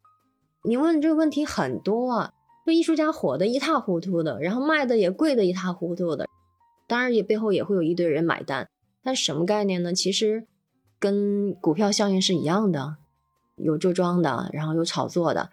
[0.63, 2.33] 你问这个问题很多啊，
[2.65, 6.27] 这艺术家火的一塌糊涂的，然后卖的也贵的一塌糊涂的，
[6.87, 8.67] 当然也背后也会有一堆人买单。
[9.03, 9.93] 但什么概念呢？
[9.93, 10.47] 其实
[10.97, 12.95] 跟股票效应是一样的，
[13.57, 15.49] 有做庄的，然后有炒作的。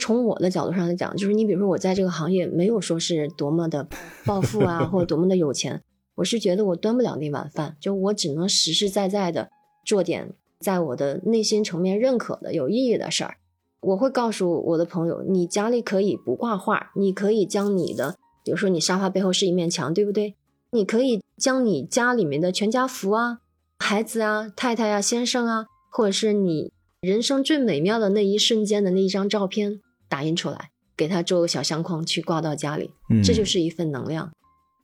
[0.00, 3.88] 从我的角度上来讲，就是你比如说我在这个行业没有说是多么的
[4.24, 5.82] 暴富啊， 或者多么的有钱，
[6.14, 9.50] 我是觉得我端不了那碗饭，就我只能实实在在的
[9.88, 13.38] 做点在我的内心层面认可的有意义的事儿。
[13.80, 20.34] 我会告诉我的朋友，你家里可以不挂画，你可以将你的，比如说你沙发背后是一面墙，对不对？
[20.72, 23.38] 你可以将你家里面的全家福啊、
[23.78, 26.70] 孩子啊、太太啊、先生啊，或者是你
[27.00, 34.30] 人生最美妙的那一瞬间的那一张照片打印出来，给它做个小相框去挂到家里，嗯，这就是一份能量，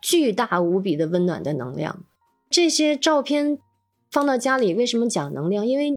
[0.01, 2.05] 巨大无比的温暖的能量。
[2.49, 3.59] 这些照片
[4.15, 5.67] 放到家里，为什么讲能量？
[5.67, 5.93] 因为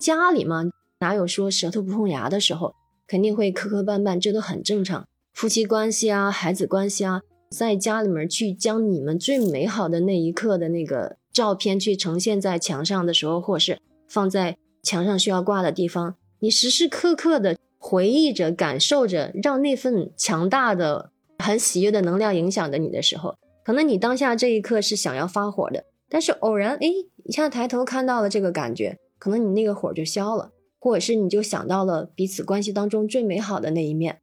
[0.00, 0.64] 家里嘛，
[1.00, 2.74] 哪有说舌头不碰牙的时候，
[3.06, 5.06] 肯定会磕磕绊绊，这都很正常。
[5.34, 13.78] 夫妻关系啊，孩子关系啊，在家里面去将你们最美好的那一刻的那个照片去呈现在墙上的时候，或是
[14.08, 26.86] 放在墙上需要挂的地方，你时时刻刻的回忆着、感受着，让那份强大的、很喜悦的能量影响着你的时候，可能你当下这一刻是想要发火的，但是偶然哎
[27.24, 34.20] 一下抬头看到了这个感觉，可能你那个火就消了，或者是你就想到了彼此关系当中最美好的那一面，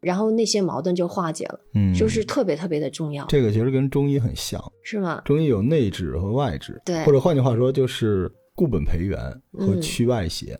[0.00, 5.20] 然后那些矛盾就化解了，嗯，就是特别特别的重要，这个其实跟中医很像，是吗？
[5.24, 9.18] 中医有内治和外治，对或者换句话说就是固本培元
[9.52, 10.58] 和嗯去外邪。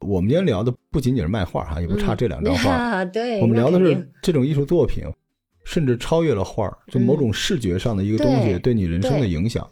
[0.00, 5.04] 我们今天聊的不仅仅是卖画哈，也不差这两张画， 啊，对，我们聊的是这种艺术作品，
[5.64, 9.68] 甚至超越了画，就某种视觉上的一个东西对对你人生的影响。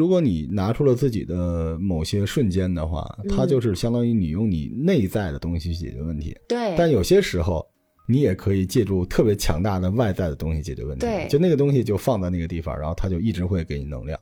[0.00, 6.34] 如果你拿出了自己的某些瞬间的话，它嗯就是相当于你用你内在的东西去解决问题。
[6.48, 7.62] 对，但有些时候，
[8.08, 11.04] 你也可以借助特别强大的外在的东西解决问题。
[11.04, 14.18] 对就那个东西就放在那个地方，然后它就一直会给你能量。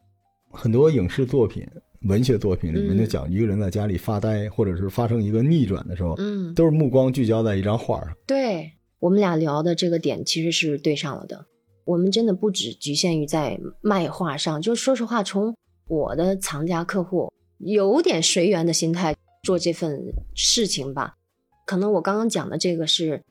[0.50, 1.64] 很多影视作品、
[2.08, 8.12] 文学作品里面嗯就讲一个人在家里发呆，或者是发生一个逆转的时候，嗯，都是目光聚焦在一张画上。
[8.26, 11.46] 对我们俩聊的这个点其实是对上了的。
[11.84, 15.54] 我们真的不只局限于在卖画上，就说实话，从
[15.88, 21.16] 我的藏家客户有点随缘的心态做这份事情吧。
[21.64, 23.24] 可能我刚刚讲的这个是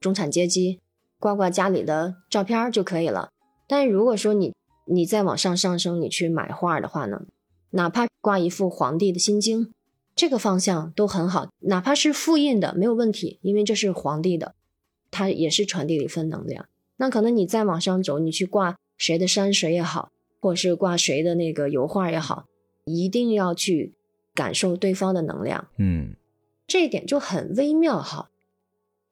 [0.00, 0.80] 中产阶级
[1.18, 3.30] 挂挂家里的照片就可以了。
[3.68, 4.54] 但如果说你
[4.86, 7.22] 你再往上上升，你去买画的话呢，
[7.70, 9.72] 哪怕挂一幅皇帝的心经，
[10.14, 14.54] 这个方向都很好，哪怕是复印的没有问题，因为这是皇帝的，
[15.10, 16.68] 它也是传递一份能量。
[16.98, 22.46] 那可能你再往上走，你去挂谁的山水也好，或者是挂谁的那个油画也好，
[22.84, 23.94] 一定要去
[24.34, 26.14] 感受对方的能量，嗯，
[26.66, 28.30] 这一点就很微妙哈，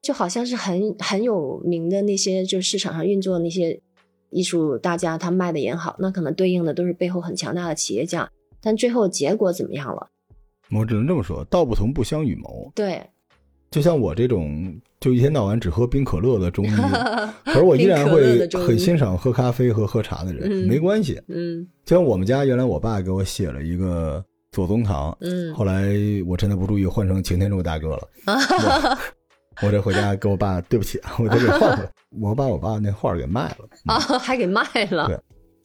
[0.01, 3.81] 就好像是很很有名的那些，就市场上运作的那些
[4.29, 10.09] 艺术大家，他卖的也好，那可能对应的都是背后很强大的企业家，但最后结果怎么样了？
[10.71, 12.71] 我只能这么说，道不同不相与谋。
[12.73, 13.09] 对，
[13.71, 16.75] 就像我这种就一天到晚只喝冰可乐的中医，
[17.45, 21.21] 可是我依然会很欣赏喝咖啡和喝茶的人，嗯没关系。
[21.27, 25.89] 嗯就像我们家原来我爸给我写了一个左宗棠，嗯后来
[26.25, 28.07] 我趁他不注意换成擎天柱大哥了。
[29.61, 31.91] 我 我这回家给我爸对不起啊，我得给换回来。
[32.21, 33.67] 我把我爸那画给卖了。
[33.85, 35.19] 啊，还给卖了对，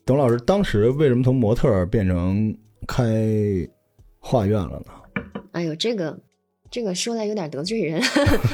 [0.05, 2.53] 董老师当时为什么从模特变成
[2.87, 3.05] 开
[4.19, 4.93] 画院了呢？
[5.53, 6.17] 哎呦，这个
[6.71, 8.01] 这个说来有点得罪人，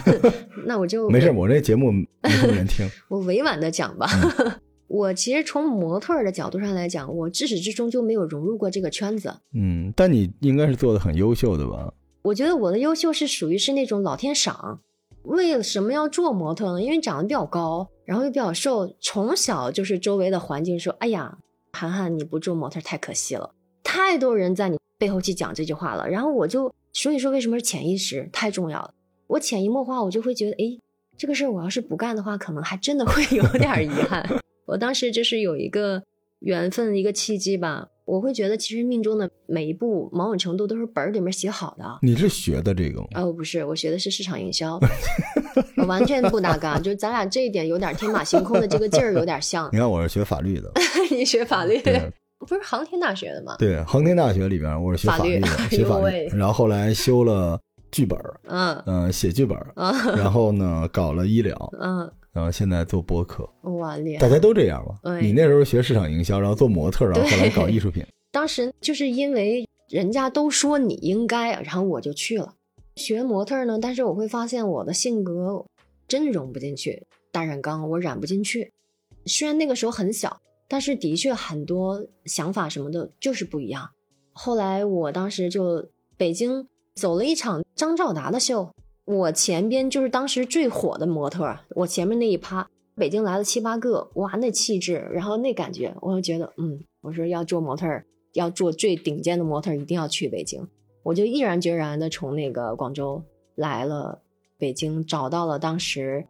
[0.67, 2.89] 那我就没事，我这节目没什么人听。
[3.09, 4.09] 我委婉的讲吧。
[4.39, 4.53] 嗯
[4.89, 9.35] 我其实从模特的角度上来讲，我至始至终就没有融入过这个圈子。
[9.53, 11.93] 嗯，但你应该是做的很优秀的吧？
[12.23, 14.79] 我觉得我的优秀是属于是那种老天赏。
[15.25, 16.81] 为什么要做模特呢？
[16.81, 21.37] 因为长得比较高，然后又比较瘦，从小就是周围的环境说：“哎呀，
[21.73, 23.51] 涵涵你不做模特太可惜了。”
[23.83, 28.95] 太多人在你背后去讲这句话了，然后我就所以说为什么是潜意识太重要了？
[29.27, 30.81] 我潜移默化，我就会觉得，哎，
[31.19, 34.27] 这个事儿我要是不干的话，可能还真的会 有点遗憾。
[34.65, 36.03] 我当时就是有一个
[36.39, 41.99] 缘分，一个契机吧，我会觉得其实命中的每一步，某种程度都是本儿里面写好的。
[42.01, 43.09] 你是学的这个吗？
[43.17, 44.81] 哦，不是，我学的是市场营销，
[45.77, 49.77] 我完全不搭嘎，就咱俩这一点有点天马行空的这个劲儿有点像 你。
[49.77, 50.73] 看我是学法律的，
[51.13, 53.57] 你学法律，对不是航天大学的吗？
[53.59, 59.59] 对，航天大学里边我是学法律的，学法律然后后来修了剧本，嗯嗯，写剧本
[60.17, 64.21] 然后呢搞了医疗，嗯，然后现在做播客，哇，厉害！
[64.21, 64.95] 大家都这样吧。
[65.21, 72.55] 你那时候学市场营销，然后做模特，然后后来搞艺术品，当时就是因为人家都说你应该，然后我就去了
[72.97, 73.79] 学模特呢。
[73.81, 75.65] 但是我会发现我的性格
[76.07, 78.73] 真融不进去，大染缸我染不进去。
[79.25, 83.91] 虽然那个时候很小，但是的确很多想法什么的就是不一样。
[84.33, 88.71] 后来我当时就北京走了一场张兆达的秀，
[89.05, 97.87] 我前边就是当时最火的模特，我前面那一趴，北京来了七八个，哇，那气质，然后那感觉，我就觉得，嗯，我说要做模特，
[98.33, 100.67] 要做最顶尖的模特，一定要去北京。
[101.03, 103.23] 我就毅然决然的从那个广州
[103.55, 104.23] 来了
[104.59, 106.27] 北京，找到了当时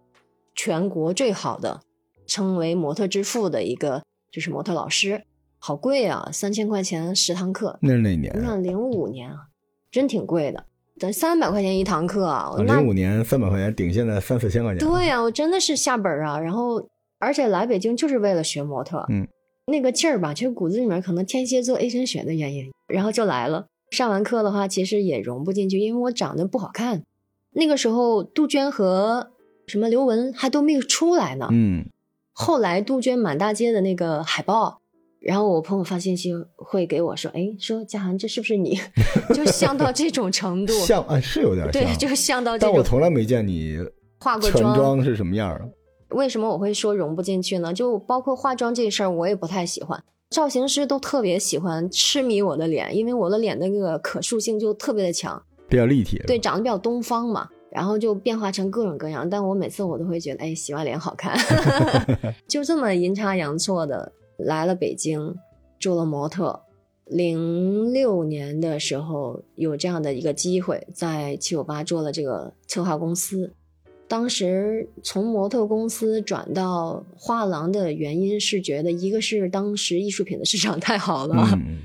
[0.55, 1.81] 全国最好的，
[2.27, 4.03] 称为模特之父的一个
[4.37, 5.22] 就是模特老师，
[5.59, 7.79] 好贵啊，三千块钱十堂课。
[7.81, 8.38] 那是哪年啊？
[8.38, 9.46] 你看零五年啊，
[9.90, 10.62] 真挺贵的。
[10.99, 16.38] 等三百块钱一堂课，啊那零五年三百块钱顶现在三四千块钱，对呀、我真的是下本啊。
[16.38, 16.87] 然后，
[17.18, 19.27] 而且来北京就是为了学模特，嗯，
[19.68, 23.68] 那个劲儿吧，其实骨子里面可能天蝎座 A 型血的原因，然后就来了。
[23.90, 27.03] 上完课的话，其实也融不进去，因为我长得不好看。
[27.53, 29.31] 那个时候，杜鹃和
[29.66, 31.49] 什么刘雯还都没有出来呢。
[31.51, 31.87] 嗯，
[32.38, 34.83] 后来杜鹃满大街的那个海报，
[35.20, 38.79] 然后我朋友发信息会给我说：“哎，说佳涵，这是不是你？”
[39.35, 43.79] 就像到这种程度，像啊是有点像，对，就像到这种但我从来没见你
[44.20, 44.77] 化过妆。
[44.77, 45.66] 妆是什么样的。
[46.11, 47.72] 为什么我会说融不进去呢？
[47.72, 50.05] 就包括化妆这事儿，我也不太喜欢。
[50.29, 59.29] 造型师都特别喜欢痴迷我的脸，因为我的脸那个可塑性就特别的强，比较立体，对，，长得比较东方嘛，然后就变化成各种各样。
[59.29, 61.37] 但我每次我都会觉得，哎，洗完脸好看，
[62.48, 65.35] 就这么阴差阳错的来了北京，
[65.79, 66.62] 做了模特。
[67.07, 73.52] 零六年的时候有这样的一个机会，在七九八做了这个策划公司。
[74.09, 81.79] 当时从模特公司转到画廊的原因是觉得，一个是当时艺术品的市场太好了，嗯，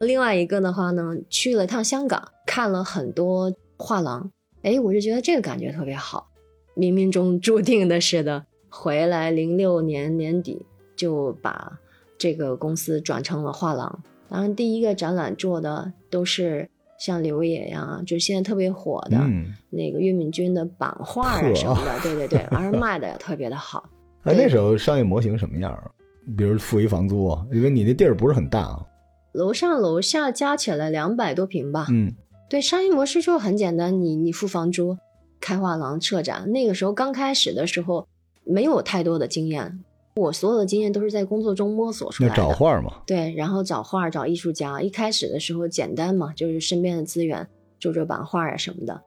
[0.00, 4.30] 另外一个的话呢，去了趟香港，看了很多画廊，
[4.66, 6.28] 哎，我就觉得这个感觉特别好，
[6.74, 8.44] 冥冥中注定的似的。
[8.68, 11.78] 回来零六年年底就把
[12.18, 23.88] 这个公司转成了画廊，当然第一个展览做的都是像刘野呀，就是现在特别火的、嗯，那个岳敏君的版画啊什么的， 对对对，而卖的也特别的好。
[24.26, 25.88] 哎，那时候商业模型什么样啊？
[26.36, 28.84] 比如付一房租，因为你那地儿不是很大啊。
[29.32, 32.12] 楼上楼下加起来两百多平吧，嗯，
[32.48, 34.96] 对，商业模式就很简单，你你付房租，
[35.40, 36.50] 开画廊、策展。
[36.52, 38.06] 那个时候刚开始的时候，
[38.44, 39.82] 没有太多的经验，
[40.14, 42.36] 我所有的经验都是在工作中摸索出来的。
[42.36, 44.80] 找画嘛，对，然后找画、找艺术家。
[44.80, 47.48] 一开始的时候简单嘛，就是身边的资源，
[47.80, 49.02] 做做版画啊什么的，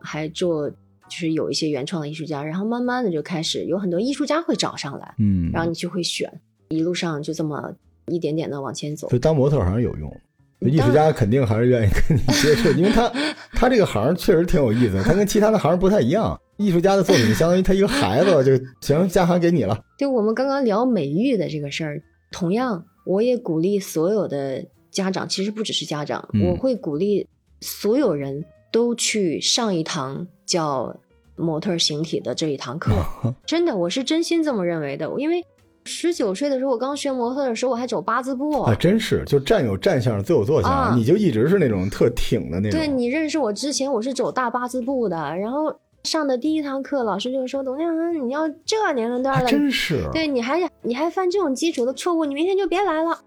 [0.00, 0.76] 还做就
[1.08, 2.42] 是有一些原创的艺术家。
[2.42, 6.28] 然后慢慢的就开始有很多艺术家会找上来，嗯，然后你就会选，
[6.70, 7.72] 一路上就这么
[8.06, 9.16] 一点点的往前走所。
[9.16, 10.12] 以当模特好像有用。
[10.60, 13.10] 艺术家肯定还是愿意跟你接触，因为他
[13.52, 16.38] 他这个行确实挺有意思，他跟其他的行不太一样。
[16.58, 19.78] 艺术家的作品相当于他一个孩子，就行，家行给你了。
[19.96, 27.26] 对我们刚刚聊美育的这个事儿，同样我也鼓励所有的家长，其实不只是家长，嗯我会鼓励
[27.62, 30.94] 所有人都去上一堂叫
[31.36, 32.92] 模特形体的这一堂课。
[33.46, 35.42] 真的，我是真心这么认为的，因为
[35.90, 38.62] 十九岁的时候，我刚学模特的时候，我还走八字步。
[38.62, 42.78] 啊，真是，就站有站相，坐有坐相，啊你就一直是那种特挺的那种。
[42.78, 45.74] 对你认识我之前，我是走大八字步的，然后
[46.04, 50.08] 上的第一堂课，老师就说：“董亮涵，你要这年龄段还了，真是。
[50.12, 53.20] 对，你还你还犯这种基础的错误，你明天就别来了。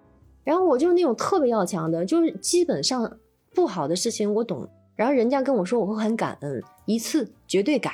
[0.44, 3.18] 然后我就是那种特别要强的，就是基本上
[3.54, 7.92] 不好的事情我懂，然后人家跟我说我会很感恩，一次绝对改。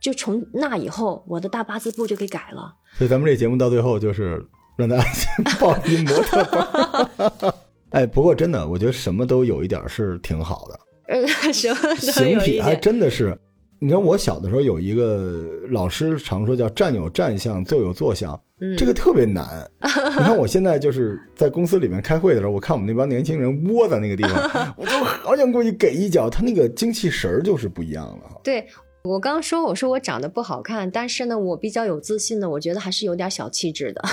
[0.00, 2.74] 就从那以后，我的大八字步就给改了。
[2.96, 4.42] 所以咱们这节目到最后就是
[4.76, 5.26] 让大家去
[5.60, 7.54] 报 一模特班。
[7.90, 10.80] 哎，不过真的，我觉得什么都有一点是挺好的。
[11.06, 12.74] 呃，什么都形体还。
[12.74, 13.36] 真的是，
[13.78, 19.68] 你看我小的时候有一个老师常说叫站有站相，坐有坐相，嗯，这个特别难。
[19.82, 28.40] 你看我现在就是在公司里面开会的时候，我看我们那帮年轻人窝在那个地方， 我就好想过去给一脚，他那个精气神儿就是不一样了哈。
[28.42, 28.66] 对
[29.04, 34.00] 我刚说我说我长得不好看，但是呢，我比较有自信的，我觉得还是有点小气质的。
[34.00, 34.08] 啊，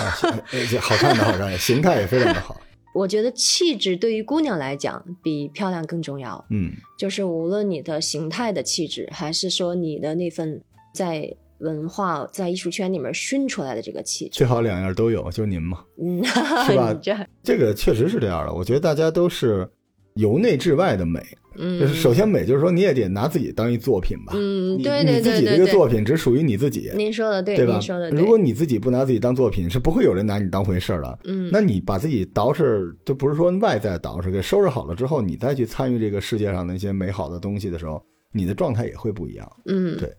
[0.81, 2.59] 好看的好看的， 形态也非常的好。
[2.93, 6.43] 我觉得气质对于姑娘来讲比漂亮更重要。
[6.49, 10.61] 嗯，就是无论你的形态的气质，还是说你的那份
[10.93, 15.85] 在文化、在艺术圈里面熏出来的这个气质，最好两样都有，就是您嘛。
[16.03, 16.21] 嗯，
[16.67, 19.65] 是吧 这，这个确实是这样的，我觉得大家都是
[20.15, 21.25] 由内至外的美。
[21.61, 24.33] 嗯，就是首先美，就是说你也得拿自己当一作品吧。
[24.35, 28.09] 嗯，你对对你自对对对，己这个作品只属于你自己，您说的对，对吧您说的？
[28.09, 28.19] 对。
[28.19, 31.19] 如果你自己不拿自己当作品，是不会有人拿你当回事儿的。
[31.25, 38.03] 嗯，那你把自己捯饬，就不是说外在捯饬，给收拾好了之后，你再去参与这个世界上那些美好的东西的时候，
[38.33, 39.51] 你的状态也会不一样。
[39.65, 40.11] 嗯，对，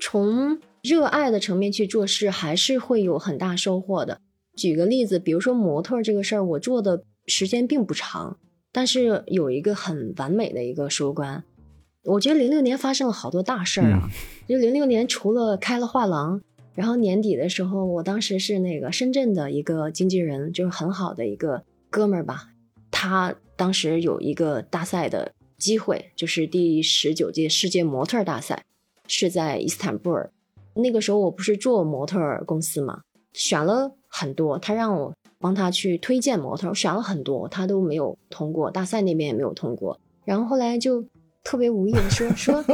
[0.00, 4.20] 从热爱的层面去做事，还是会有很大收获的。
[4.56, 8.36] 举个例子，比如说模特这个事儿，我做的时间并不长，
[8.74, 11.44] 但是有一个很完美的一个收官。
[12.02, 14.10] 我觉得零六年发生了好多大事儿啊！
[14.48, 16.42] 就零六年除了开了画廊，
[16.74, 22.48] 然后年底的时候，我当时是那个深圳的一个经纪人，就是很好的一个哥们儿吧，
[22.90, 28.64] 他当时有一个大赛的机会，就是第十九届世界模特大赛，
[29.06, 30.30] 是在伊斯坦布尔。
[30.74, 33.02] 那个时候我不是做模特儿公司嘛，
[33.32, 35.14] 选了很多，他让我
[35.44, 40.00] 帮他去推荐模特，我选了很多，他都没有通过，大赛那边也没有通过。
[40.24, 41.04] 然后后来就
[41.42, 42.64] 特别无意的说说，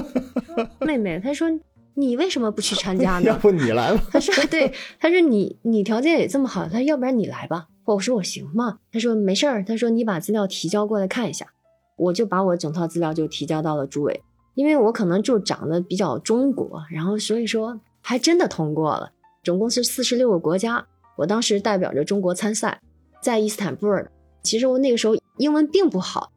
[0.78, 1.48] 妹妹，他说
[1.94, 3.22] 你为什么不去参加呢？
[3.24, 4.00] 要不你来吧。
[4.12, 7.66] 他说对，他说你你条件也这么好，他说要不然你来吧。
[7.86, 8.78] 我说我行吗？
[8.92, 11.48] 他说没事儿，他说你把资料提交过来看一下，
[11.96, 14.22] 我就把我整套资料就提交到了朱伟，
[14.54, 19.10] 因为我可能就长得比较中国，然后所以说还真的通过了。
[19.42, 20.86] 总共是四十六个国家，
[21.20, 22.80] 我当时代表着中国参赛，
[23.22, 24.10] 在伊斯坦布尔。
[24.42, 26.32] 其实我那个时候英文并不好，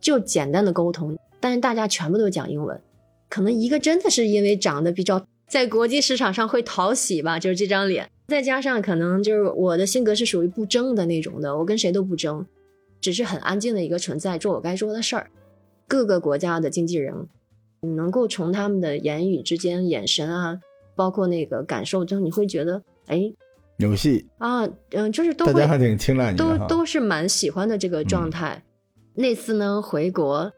[0.00, 2.80] 就简单的沟通，但是大家全部都讲英文。
[3.28, 12.46] 可能一个真的是因为长得比较在国际市场上会讨喜吧，就是这张脸，再加上可能就是我的性格是属于不争的那种的，我跟谁都不争，
[13.00, 15.28] 只是很安静的一个存在，做我该做的事儿。
[15.88, 17.26] 各个国家的经纪人，
[17.80, 20.60] 你能够从他们的言语之间、眼神啊，
[20.94, 23.32] 包括那个感受中，你会觉得，哎，
[23.80, 28.62] 有戏啊，嗯，就是都会大家还挺青睐你的都都是蛮喜欢的这个状态。
[29.14, 30.52] 那次呢，回国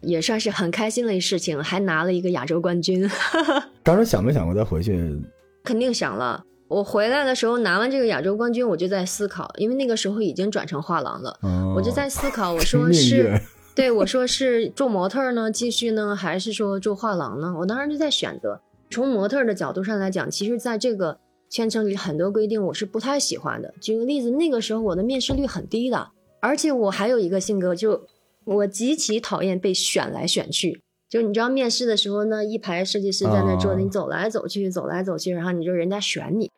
[0.00, 3.08] 也算是很开心的一事情，还拿了一个亚洲冠军。
[3.82, 5.22] 当时想没想过再回去？
[5.62, 6.44] 肯定想了。
[6.68, 13.38] 我回来的时候拿完这个亚洲冠军，我就在思考，因为那个时候已经转成画廊了，哦我就在思考，我 说是，
[13.74, 17.54] 对我说是做模特呢，继续呢，还是说做画廊呢？
[17.58, 18.60] 我当时就在选择。
[18.90, 21.18] 从模特的角度上来讲，其实在这个
[21.54, 23.72] 圈层里，很多规定我是不太喜欢的。
[23.80, 26.08] 举个例子，那个时候我的面试率很低的，
[26.40, 28.08] 而且我还有一个性格，就
[28.44, 30.82] 我极其讨厌被选来选去。
[31.08, 36.50] 就你知道，面试的时候呢，一排设计师在那坐你走来走去，走来走去，然后你就人家选你。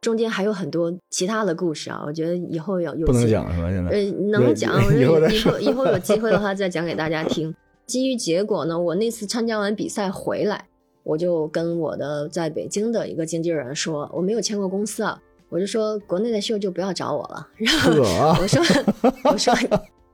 [0.00, 3.68] 中间还有很多其他的故事啊，我觉得以后有有不能机讲是吧？
[3.68, 5.18] 现在呃，能讲，以后
[5.58, 7.52] 以后有机会的话再讲给大家听。
[7.84, 10.68] 基于结果呢，我那次参加完比赛回来，
[11.06, 15.16] 我就跟我的在北京的一个经纪人说，我没有签过公司啊，
[15.48, 17.48] 我就说国内的秀就不要找我了。
[17.56, 17.92] 然后
[18.42, 18.60] 我说
[19.22, 19.54] 我说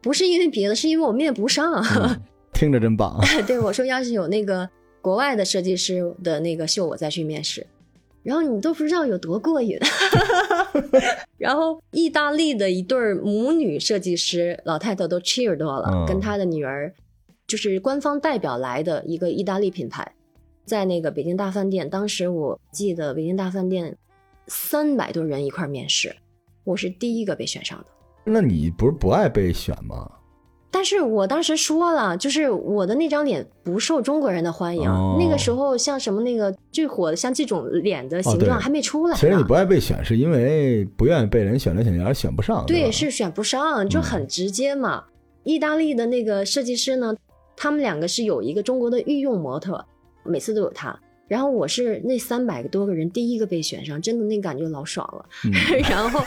[0.02, 1.72] 不是因为别的，是因为我面不上。
[1.96, 2.20] 嗯
[2.52, 3.18] 听着真棒。
[3.46, 4.68] 对我说，要是有那个
[5.00, 7.66] 国外的设计师的那个秀，我再去面试。
[8.22, 9.78] 然后你都不知道有多过瘾。
[11.38, 16.92] 然后意大利的一对母女设计师老太太都 cheer 多了，嗯跟她的女儿
[17.46, 20.12] 就是官方代表来的一个意大利品牌，
[20.64, 21.88] 在那个北京大饭店。
[21.88, 23.96] 当时我记得北京大饭店
[24.46, 26.14] 三百多人一块面试，
[26.64, 27.84] 我是第一个被选上的。
[28.24, 30.10] 那你不是不爱被选吗？
[30.74, 34.88] 但是我当时说了，就是我的那张脸不受中国人的欢迎。
[34.88, 39.18] 哦那个时候，像什么那个最火的，像这种脸的形状还没出来呢。
[39.20, 42.64] 其实你不爱被选，是因为不愿意被人选来选去，而选不上。
[42.64, 45.04] 对，是选不上，就很直接嘛。
[45.44, 47.14] 意大利的那个设计师呢，
[47.54, 49.84] 他们两个是有一个中国的御用模特，
[50.24, 50.98] 每次都有他。
[51.28, 55.24] 然后我是那三百多个人第一个被选上，真的那感觉老爽了。
[55.44, 55.52] 嗯
[55.88, 56.20] 然后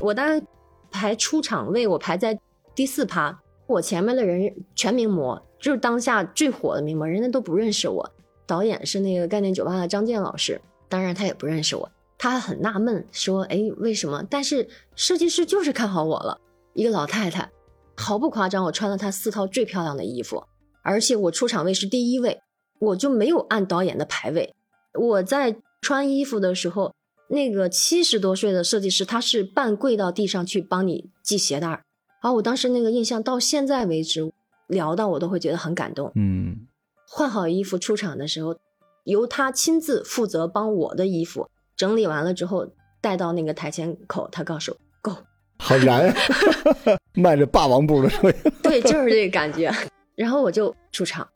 [0.00, 0.42] 我当时
[0.90, 2.38] 排出场位，我排在
[2.74, 8.08] 第四趴，我前面的人全名模，就是当下最火的名模，人家都不认识我。
[8.46, 16.40] 导演是那个概念酒吧的张健老师，当然他也不认识我，他还很纳闷，说：“哎，为什么？”但是设计师就是看好我了，
[16.72, 17.50] 一个老太太，
[17.96, 20.44] 毫不夸张，我穿了她四套最漂亮的衣服，
[20.84, 22.38] 而且我出场位是第一位，
[22.78, 24.54] 我就没有按导演的排位。
[24.94, 26.94] 我在穿衣服的时候，
[27.28, 31.82] 那个七十多岁的设计师，他是半跪到地上去帮你系鞋带儿。
[32.20, 34.32] 啊我当时那个印象到现在为止，
[34.66, 36.10] 聊到我都会觉得很感动。
[36.14, 36.66] 嗯，
[37.08, 38.56] 换好衣服出场的时候，
[39.04, 42.66] 由他亲自负责帮我的衣服整理完了之后，
[43.00, 45.18] 带到那个台前口，他告诉我 “go”，
[45.58, 46.12] 好燃，
[47.14, 48.52] 迈着霸王步的声音。
[48.62, 49.70] 对，就是这个感觉。
[50.16, 51.28] 然后我就出场，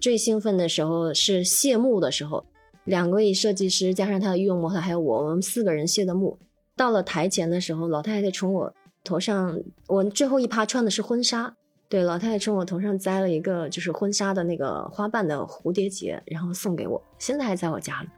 [0.00, 2.44] 最兴奋的时候是谢幕的时候，
[2.84, 6.38] 两位设计师加上他的御用模特还有我，我们四个人谢的幕。
[6.76, 8.72] 到了台前的时候，老太太从我
[9.02, 11.52] 头上，我最后一趴穿的是婚纱，
[11.88, 18.08] 对，老太太从我头上摘了一个就是婚纱的那个花瓣的蝴蝶结，然后送给我，现在还在我家里。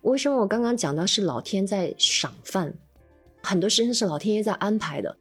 [0.00, 2.74] 为什么我刚刚讲到是老天在赏饭，
[3.40, 5.16] 很多事情是老天爷在安排的。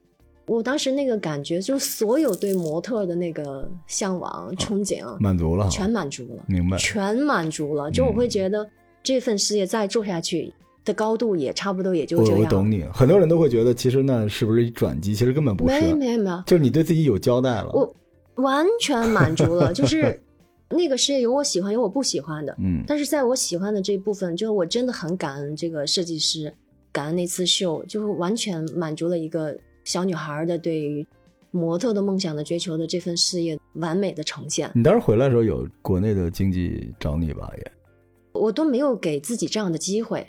[0.52, 6.78] 我当时那个感觉，就是所有对模特的那个向往、憧憬，满足了，全满足了，明白。
[6.78, 7.90] 全满足了。
[7.90, 8.70] 就我会觉得
[9.02, 12.42] 这份事业再做下去的高度也差不多也就我这样。
[12.42, 15.16] 我懂你，很多人都会觉得，其实那是不是一转机？
[15.16, 17.70] 其实根本不没是，没有没有，就是你对自己有交代了。
[17.72, 17.96] 我
[18.36, 19.72] 完全满足了。
[19.72, 20.22] 就是
[20.70, 22.54] 那个事业有我喜欢，有我不喜欢的。
[22.60, 26.54] 嗯，但是在我喜欢的这部分，就是我真的很感恩这个设计师，
[26.92, 31.06] 感恩那次秀，就是完全满足了一个小女孩的对于
[31.52, 34.72] 模特的梦想的追求的这份事业完美的呈现。
[34.74, 37.52] 你当时回来的时候，有国内的经纪找你吧？
[37.58, 37.72] 也，
[38.34, 40.26] 我都没有给自己这样的机会。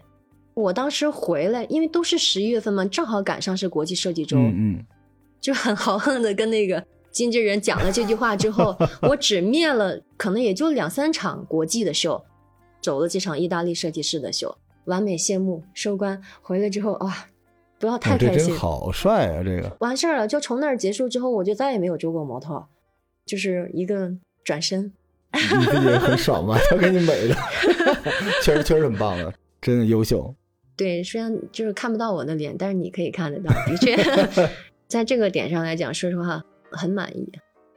[0.55, 4.85] 我当时回来，因为都是十一月份嘛，正好赶上是国际设计周，嗯嗯，
[5.41, 12.23] 就很豪横的跟那个经纪人讲了这句话之后，我只面了可能也就两三场国际的秀，
[12.83, 16.21] 走了这场意大利设计师的秀，完美谢幕收官。
[16.43, 17.15] 回来之后，哇，
[17.83, 19.43] 不要太哦这开心真，好帅啊！
[19.43, 20.29] 这个完事儿了。
[20.29, 22.65] 就从那儿结束之后，我就再也没有做过模特，
[23.27, 24.09] 就是一个
[24.45, 24.93] 转身。
[25.33, 26.57] 你自己也很爽吧？
[26.71, 27.35] 他给你美的，
[28.41, 30.33] 确实确实很棒的，真的优秀。
[30.77, 33.97] 对，虽然就是看不到我的脸，但是你可以看得到，的确，
[34.87, 37.29] 在这个点上来讲，说实话很满意。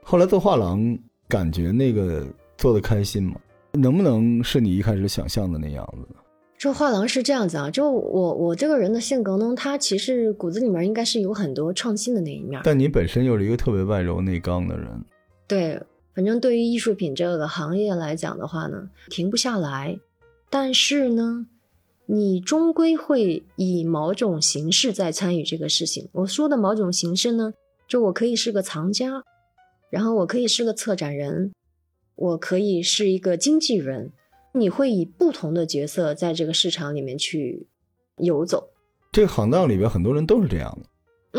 [0.04, 0.96] 后来做画廊，
[1.28, 2.28] 感觉那个
[2.60, 3.38] 做的开心吗？
[3.72, 6.16] 能不能是你一开始想象的那样子？
[6.58, 12.62] 做画廊是这样子啊，就我我这个人的性格呢，他其实骨子里面应该是有很多创新的那一面。
[12.64, 14.88] 但你本身又是一个特别外柔内刚的人，
[15.48, 15.82] 对，
[16.14, 20.00] 反正对于艺术品这个行业来讲的话呢，停不下来。
[20.50, 21.46] 但是呢，
[22.06, 26.08] 你终归会以某种形式在参与这个事情。
[26.14, 27.54] 我说的某种形式呢，
[27.88, 29.22] 就我可以是个藏家，
[29.90, 31.52] 然后我可以是个策展人，
[32.16, 34.12] 我可以是一个经纪人。
[34.56, 37.68] 你会以不同的角色在这个市场里面去
[38.18, 38.70] 游走。
[39.12, 40.90] 这个行当里边很多人都是这样的，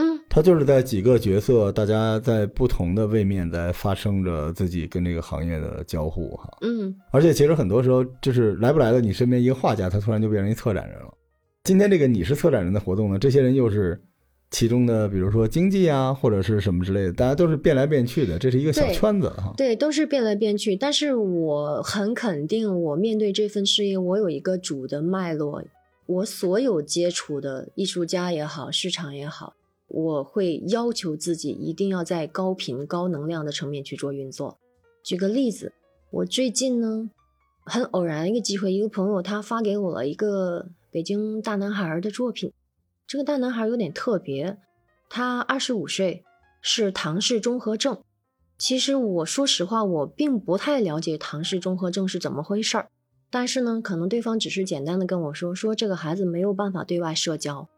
[0.03, 6.59] 嗯，他就是在几个角色，大家在不同的位面在发生着自己跟这个行业的交互哈。
[6.61, 11.13] 嗯，而且其实很多时候就是来不来的，你身边一个画家，他突然就变成一策展人了。
[11.65, 13.99] 今天这个你是策展人的活动呢，这些人又是
[14.51, 19.53] 其中的，比如说经济啊，或者是什么之类的，大家都是变来变去的，这是一个小圈子哈。
[19.57, 20.77] 对，都是变来变去。
[20.77, 25.63] 但是我很肯定，我面对这份事业，我有一个主的脉络。
[26.07, 29.55] 我所有接触的艺术家也好，市场也好，
[29.89, 34.57] 我会要求自己一定要在高频、高能量的层面去做运作。
[35.03, 35.73] 举个例子，
[36.13, 37.11] 我最近呢，
[37.65, 42.53] 很偶然一个机会，一个朋友他发给我了一个北京大男孩的作品。
[43.07, 44.59] 这个大男孩有点特别，
[45.09, 46.25] 他二十五岁，
[46.61, 48.03] 是唐氏综合症。
[48.59, 52.89] 其实我说实话，我并不太了解唐氏综合症是怎么回事儿。
[53.31, 57.69] 但是呢，可能对方只是简单的跟我说，说这个孩子没有办法对外社交，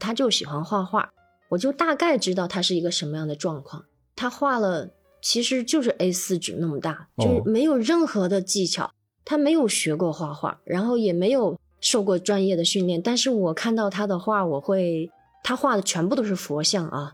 [0.00, 1.12] 他就喜欢画画，
[1.50, 3.84] 我就大概知道他是一个什么样的状况。
[4.16, 4.90] 他画了，
[5.22, 8.90] 其实就是 A 四纸那么大，哦就是没有任何的技巧，
[9.24, 13.00] 他没有学过画画，然后也没有受过专业的训练。
[13.00, 15.10] 但是我看到他的画，我会，
[15.42, 17.12] 他画的全部都是佛像啊。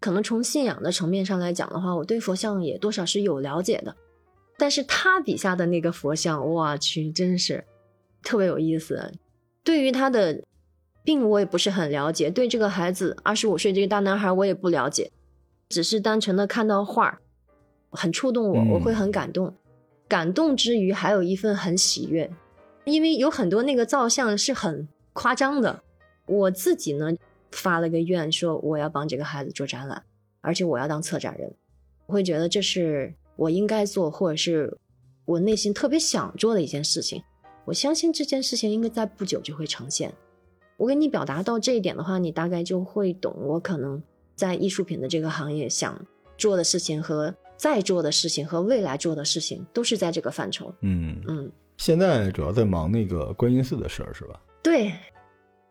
[0.00, 3.96] 可能从信仰的层面上来讲的话，我对佛像也多少是有了解的。
[4.58, 7.64] 但是他笔下的那个佛像，我去，真是
[8.22, 9.12] 特别有意思。
[9.64, 10.42] 对于他的
[11.02, 15.10] 病，我也不是很了解；对这个孩子，二十五岁这个大男孩，我也不了解。
[15.70, 17.18] 只是单纯的看到画儿，
[17.90, 19.52] 很触动我，嗯我会很感动。
[20.06, 22.30] 感动之余，还有一份很喜悦，
[22.84, 25.82] 因为有很多那个造像是很夸张的。
[26.26, 27.12] 我自己呢，
[27.50, 30.02] 发了个愿，说我要帮这个孩子做展览，
[30.40, 31.52] 而且我要当策展人。
[32.06, 34.76] 我会觉得这是我应该做，或者是
[35.24, 37.22] 我内心特别想做的一件事情。
[37.64, 40.12] 我相信这件事情应该在不久就会呈现。
[40.76, 44.02] 我给你表达到这一点的话，你大概就会懂我可能
[44.34, 46.04] 在艺术品的这个行业想
[46.36, 50.74] 做的事情和在做的事情和未来做的事情都是在这个范畴。
[50.80, 54.40] 嗯，嗯，现在主要在忙那个观音寺的事儿是吧？
[54.62, 54.92] 对，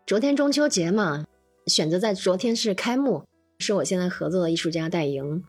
[0.05, 1.25] 昨天中秋节嘛，
[1.67, 3.23] 选择在昨天是开幕，
[3.59, 5.43] 是我现在合作的艺术家戴莹，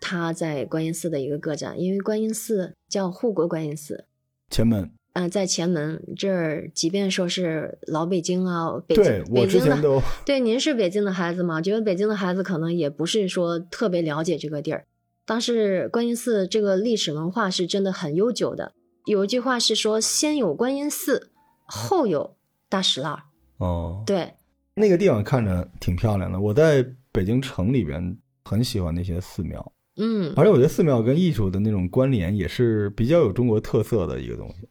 [0.00, 4.06] 他在观音寺的一个个展，因为观音寺叫护国观音寺，
[4.50, 11.60] 前门，嗯、在前门这儿，即便说是老北京啊，北京对我之前都 对，您是北京的孩子吗？
[11.60, 14.86] 觉得北京的孩子可能也不是说特别了解这个地儿。
[15.26, 18.72] 但是观音寺这个历史文化是真的很悠久的。
[19.08, 21.30] 有一句话是说，先有观音寺，
[21.64, 22.36] 后有
[22.68, 23.22] 大石栏。
[23.56, 24.34] 哦，对，
[24.74, 26.38] 那个地方看着挺漂亮的。
[26.38, 34.68] 我在北京城里边很喜欢那些寺庙，嗯，而且我觉得寺庙跟艺术的那种关联也是比较有中国特色的一个东西。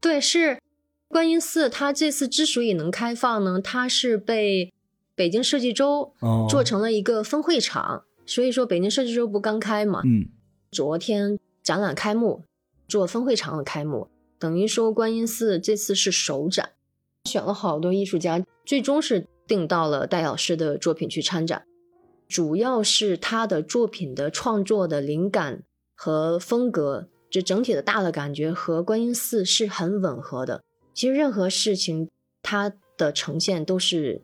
[0.00, 0.58] 对，是
[1.06, 1.68] 观音寺。
[1.68, 4.72] 它这次之所以能开放呢，它是被
[5.14, 8.04] 北京设计周哦，做成了一个分会场。
[8.24, 10.26] 所以说，北京设计周不刚开嘛，嗯，
[10.70, 12.42] 昨天展览开幕，
[12.94, 14.06] 做分会场的开幕，
[14.38, 16.70] 等于说观音寺这次是首展，
[17.24, 21.64] 选了好多艺术家，最终是定到了戴老师的作品去参展。
[22.28, 25.64] 主要是他的作品的创作的灵感
[25.96, 30.62] 和风格，这整体的大的感觉和观音寺是很吻合的。
[30.94, 32.08] 其实任何事情，
[32.44, 34.22] 它的呈现都是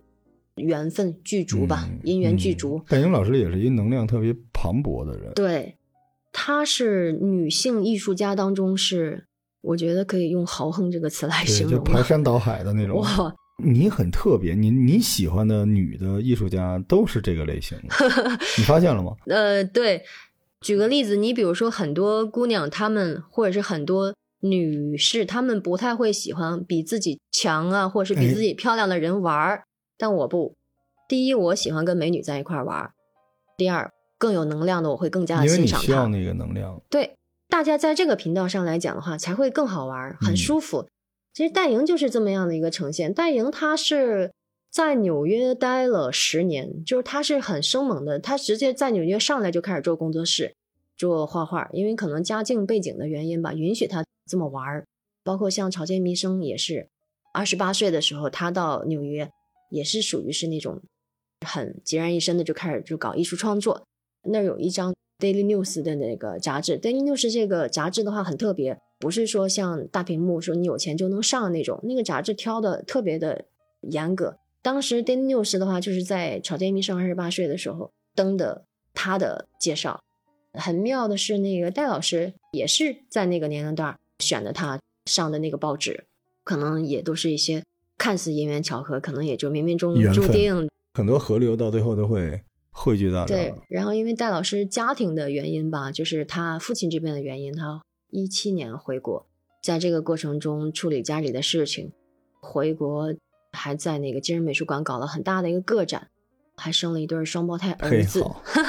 [0.55, 2.79] 缘分具足吧，嗯因缘具足。
[2.79, 5.33] 嗯戴英老师也是一个能量特别磅礴的人。
[5.35, 5.77] 对，
[6.33, 9.27] 她是女性艺术家当中是，
[9.61, 11.93] 我觉得可以用豪横这个词来形容就。
[11.93, 12.99] 排山倒海的那种。
[12.99, 17.95] 哇， 你很特别，你你喜欢的女的艺术家都是这个类型的，
[18.57, 19.13] 你发现了吗？
[19.27, 20.03] 呃，对，
[20.61, 29.65] 举个例子，你比如说很多姑娘，她们或者是很多女士，她们不太会喜欢比自己强啊，或者是比哎自己漂亮的人玩儿。
[29.99, 30.57] 但我不，
[31.07, 32.93] 第一，我喜欢跟美女在一块儿玩儿；
[33.59, 35.87] 第二，更有能量的，我会更加欣赏她。
[35.87, 36.79] 需要那个能量。
[36.91, 37.15] 对，
[37.49, 40.87] 大家在这个频道上来讲的话，才会更好玩儿，很嗯舒服。
[41.33, 43.15] 其实戴莹就是这么样的一个呈现。
[43.15, 44.31] 戴莹她是
[44.71, 50.55] 在纽约待了十年，就是她是很生猛的，她直接在纽约上来就开始做工作室，
[50.99, 54.85] 做画画，因为可能家境背景的原因吧，允许她这么玩儿。
[55.25, 56.89] 包括像草间弥生也是，
[57.33, 59.31] 二十八岁的时候，他到纽约
[59.71, 60.83] 也是属于是那种
[61.47, 63.87] 很孑然一身的就开始就搞艺术创作。
[64.25, 73.47] 那儿有一张 Daily News 的那个杂志，Daily News 这个杂志的话很特别，不是说像大屏幕说你有钱就能上那种，那个杂志挑的特别的
[73.83, 74.37] 严格。
[74.63, 80.03] 当时 Daily News 的话，就是在草间弥生二十八岁的时候登的他的介绍。
[80.53, 86.05] 很妙的是，那个戴老师也是在那个年龄段儿选的他上的那个报纸，
[86.43, 87.63] 可能也都是一些
[87.97, 92.43] 看似因缘巧合，可能也就冥冥中注定很多河流到最后都会
[92.73, 99.27] 汇聚到这对。，然后因为戴老师家庭的原因吧，就是他父亲这边的原因，他一七年回国，
[99.63, 101.93] 在这个过程中处理家里的事情，
[102.41, 103.15] 回国
[103.53, 106.09] 还在那个金人美术馆搞了很大的一个个展，
[106.57, 108.25] 还生了一对双胞胎儿，子，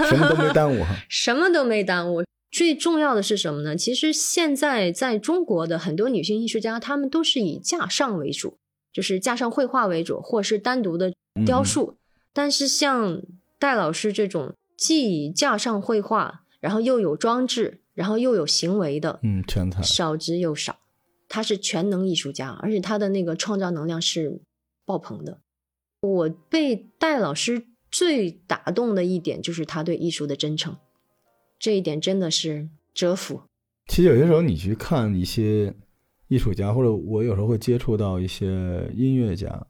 [0.09, 0.83] 什么都没耽误。
[1.07, 2.23] 什么都没耽误。
[2.51, 3.77] 最重要的是什么呢？
[3.77, 8.57] 其实现在在中国的很多女性艺术家，她们都是以架上为主，
[8.91, 11.13] 就是架上绘画为主，或是单独的
[11.45, 11.95] 雕塑。
[12.33, 13.21] 但是像
[13.61, 19.83] 戴老师这种既架上绘画，然后又有装置，然后又有行为的，嗯，全才。
[19.83, 20.79] 少之又少。
[21.29, 24.41] 他是全能艺术家，而且他的那个创造能量是
[24.83, 25.41] 爆棚的。
[26.01, 30.75] 我被戴老师最打动的一点就是他对艺术的真诚，
[31.59, 33.43] 这一点真的是折服。
[33.85, 35.71] 其实有些时候你去看一些
[36.29, 38.47] 艺术家，或者我有时候会接触到一些
[38.95, 39.67] 音乐家，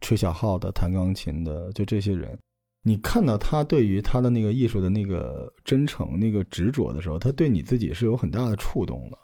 [0.00, 2.38] 吹小号的、弹钢琴的，就这些人，
[2.86, 9.18] 你看到他对于他的那个艺术的那个真诚、那个执着的时候，他对你自己是有很大的触动的。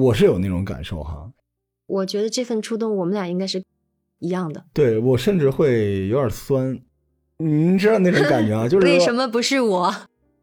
[0.00, 1.32] 我是有那种感受哈，
[1.86, 3.62] 我觉得这份触动，我们俩应该是
[4.18, 4.62] 一样的。
[4.74, 6.78] 对我甚至会有点酸，
[7.38, 8.68] 您知道那种感觉啊？
[8.68, 9.94] 就是为什么不是我？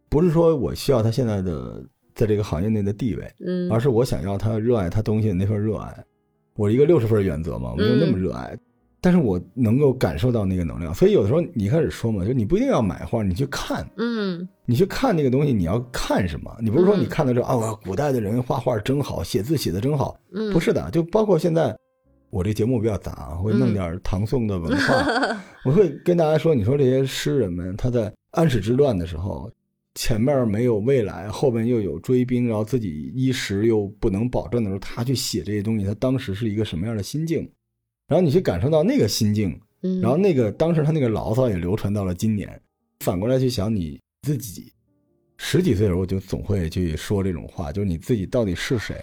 [0.10, 6.04] 不是说我需要他现在的在这个行业内的地位，嗯而是我想要他热爱他东西的那份热爱。
[6.56, 8.58] 我一个六十分原则嘛，没有那么热爱，
[9.04, 10.96] 但是我能够感受到那个能量。
[10.96, 16.56] 所以有的时候你一开始说嘛，就你不一定要买画，你去看，嗯你去看那个东西，你要看什么？
[16.62, 20.90] 你不是说嗯你看到这啊，古代的人画画真好，写字写的真好，嗯，不是的。
[20.90, 21.76] 就包括现在，
[22.30, 29.52] 我这节目比较杂，会弄点唐宋的文化， 我会跟大家说，你说这些诗人们，他在安史之乱的时候，
[29.96, 37.48] 前面没有未来，后面又有追兵，然后自己衣食又不能保证的时候，他去写这些东西，他当时是一个什么样的心境？
[38.08, 42.60] 然后你去感受到那个心境，嗯，然后那个当时他那个牢骚也流传到了今年。
[43.00, 44.72] 反过来去想你自己，
[45.38, 48.96] 十几岁的时候我就总会去说这种话，就是你自己到底是谁？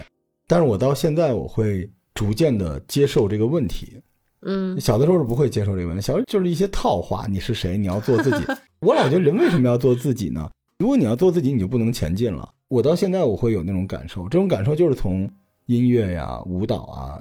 [0.46, 4.00] 但是我到现在我会逐渐的接受这个问题。
[4.42, 7.76] 嗯小的时候是不会接受这个问题，小时候就是一些套话，你是谁？
[7.76, 8.44] 你要做自己。
[8.80, 10.50] 我老觉得人为什么要做自己呢？
[10.78, 12.50] 如果你要做自己，你就不能前进了。
[12.68, 15.30] 我到现在我会有那种感受，这种感受就是从
[15.66, 17.20] 音乐呀、舞蹈啊、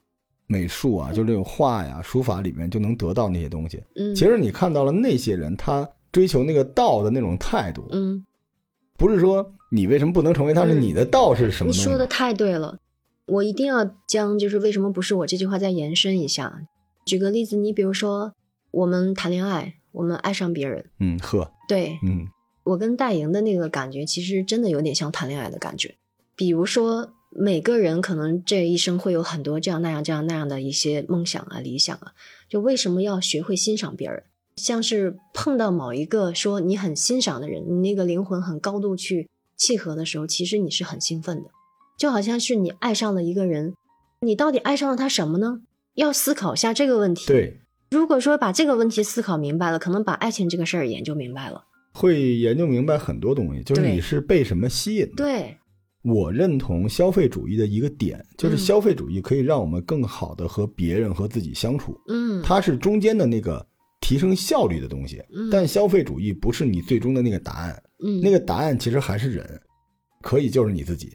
[0.51, 3.79] 美术啊，就是这种画呀、书法里面就能得到那些东西。
[3.95, 8.25] 嗯，其实你看到了那些人，他追求那个道的那种态度，嗯，
[8.97, 11.71] 不是说你为什么不能成为他，是你的道是什么？
[11.71, 12.79] 你说的太对了，
[13.27, 16.63] 我一定要将就是为什么不是我这句话再延伸一下。
[17.05, 18.33] 举个例子，你比如说
[18.71, 22.27] 我们谈恋爱，我们爱上别人，嗯，呵，对嗯
[22.63, 25.95] 我跟戴莹的那个感觉，其实真的有点像谈恋爱的感觉。
[26.35, 32.13] 比如说，每个人可能这一生会有很多这样那样这样那样的一些梦想啊、理想啊，
[32.49, 34.23] 就为什么要学会欣赏别人？
[34.55, 41.49] 像是碰到某一个说你很欣赏的人，你那个灵魂很高度去契合的时候，其实你是很兴奋的，
[41.97, 43.73] 就好像是你爱上了一个人，
[44.21, 45.61] 你到底爱上了他什么呢？
[45.93, 47.61] 要思考一下这个问题。，对，
[47.91, 51.63] 如果说把这个问题思考明白了，可能把爱情这个事儿研究明白了。
[51.93, 55.15] 会研究明白很多东西，就是你是被什么吸引的。
[55.15, 55.57] 对，
[56.03, 58.57] 我认同消费主义的一个点，就是嗯。
[58.57, 63.65] 消费主义可以让我们更好的和别人和自己相处，嗯，它是中间的那个
[63.99, 65.21] 提升效率的东西。
[65.33, 65.49] 嗯。
[65.51, 69.61] 但消费主义不是你最终的那个答案，嗯，那个答案其实还是人，
[70.21, 71.13] 可以就是你自己，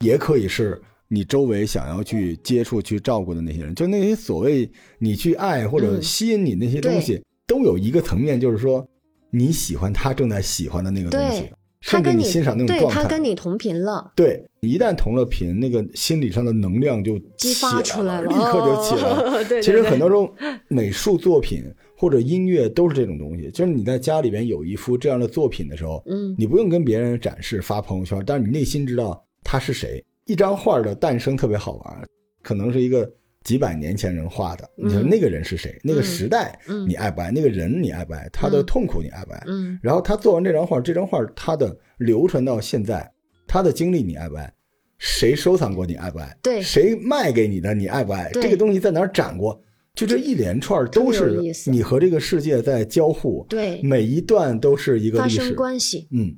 [0.00, 4.68] 也可以是你周围想要去接触、去照顾的那些人，就那些所谓
[4.98, 6.02] 你去爱或者嗯。
[6.02, 8.84] 吸引你那些东西，都有一个层面，就是说
[9.30, 11.48] 你喜欢他正在喜欢的那个东西
[11.86, 13.02] 他跟你欣赏那种对状态。
[13.02, 19.30] 他跟你同频了，对，一旦同了频，那个心理上的能量就激发出来了，立刻就起来了。
[19.30, 20.32] 哦、对对其实很多时候，
[20.68, 21.62] 美术作品
[21.96, 23.50] 或者音乐都是这种东西。
[23.50, 30.02] 就是你在家里边有一幅这样的作品的时候，嗯你不用跟别人展示发朋友圈，但是你内心知道他是谁。
[30.26, 32.02] 一张画的诞生特别好玩，
[32.42, 33.06] 可能是一个
[33.44, 35.78] 几百年前人画的，你说嗯那个人是谁？
[35.84, 37.30] 那个时代嗯你爱不爱？
[37.30, 38.28] 那个人你爱不爱？
[38.32, 39.42] 他的嗯痛苦你爱不爱？
[39.46, 43.08] 嗯然后他做完这张画，这张画他的流传到现在，
[43.46, 44.52] 他的经历你爱不爱？
[44.98, 46.36] 谁收藏过你爱不爱？
[46.42, 48.30] 对谁卖给你的你爱不爱？
[48.32, 49.60] 这个东西在哪儿展过？
[49.94, 55.52] 就这一连串都是你和这个世界在交互，对，每一段都是一个历史。
[55.52, 56.34] 关系，嗯，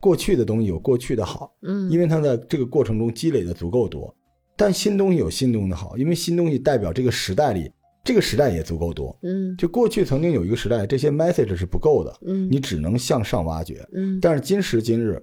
[0.00, 4.14] 过去的东西有过去的好，嗯，因为它在这个过程中积累的足够多。
[4.56, 7.70] 但新东西有新东西的好，因为新东西代表这个时代里，
[8.04, 9.16] 这个时代也足够多。
[9.22, 13.86] 嗯就过去曾经有一个时代，这些 message 是不够的，嗯你只能向上挖掘。
[13.92, 15.20] 嗯但是今时今日，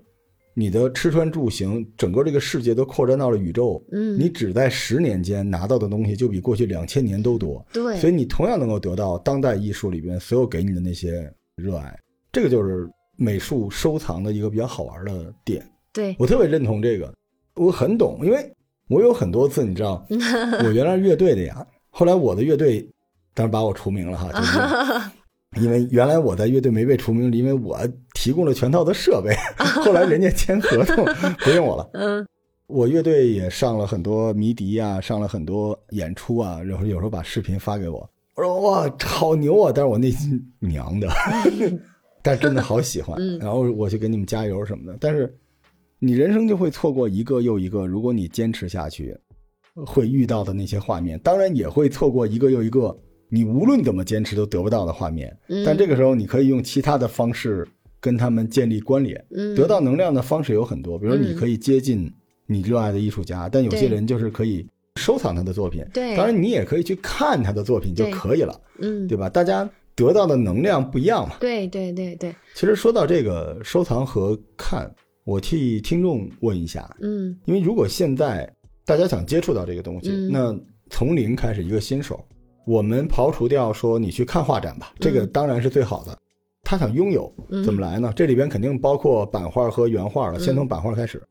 [0.56, 11.98] 你的吃穿住行，整个这个世界都扩展到了宇宙，嗯，你只在十年间拿到的东西就比过去两千年都多，对，所以你同样能够得到当代艺术里边所有给你的那些热爱。
[12.32, 15.66] 这个就是美术收藏的一个比较好玩的点。
[15.92, 17.14] 对，我特别认同这个，
[17.56, 18.54] 我很懂，因为
[18.90, 20.06] 我有很多次，你知道，
[20.64, 22.82] 我原来是乐队的呀，后来我的乐队
[23.34, 27.80] 当然把我除名了哈， 就是因为原来我在乐队没被除名，因为我
[28.14, 29.36] 提供了全套的设备，
[29.84, 31.06] 后来人家签合同
[31.40, 31.90] 不用我了。
[31.94, 32.26] 嗯
[32.68, 39.72] 我乐队也上了很多迷笛啊，上了很多演出啊，然后有时候把视频发给我，我说哇，好牛啊！
[39.74, 41.08] 但是我内心娘的，
[42.22, 43.18] 但是真的好喜欢。
[43.20, 44.96] 嗯然后我去给你们加油什么的。
[45.02, 45.36] 但是
[46.00, 49.16] 你人生就会错过一个又一个，如果你坚持下去，
[49.86, 52.97] 会遇到的那些画面，当然也会错过一个又一个
[53.30, 55.38] 你无论怎么坚持都得不到的画面。
[55.47, 57.68] 嗯，但这个时候，你可以用其他的方式
[58.00, 59.24] 跟他们建立关联。
[59.32, 62.12] 嗯得到能量的方式有很多，比如你可以接近
[62.47, 65.86] 你热爱的艺术家，但有些人就是可以收藏他的作品。
[65.93, 69.30] 对当然你也可以去看他的作品就可以了，嗯对吧？
[69.30, 71.36] 大家得到的能量不一样嘛。
[71.39, 74.89] 对对对对，其实说到这个收藏和看，
[75.30, 78.52] 我替听众问一下，嗯因为如果现在
[78.84, 80.60] 大家想接触到这个东西，嗯那
[80.90, 82.20] 从零开始一个新手，
[82.66, 86.18] 我们刨除掉说你去看画展吧，这个当然是最好的。
[86.64, 88.12] 他想拥有嗯怎么来呢？
[88.16, 91.22] 这里边肯定包括版画和原画了，嗯先从版画开始，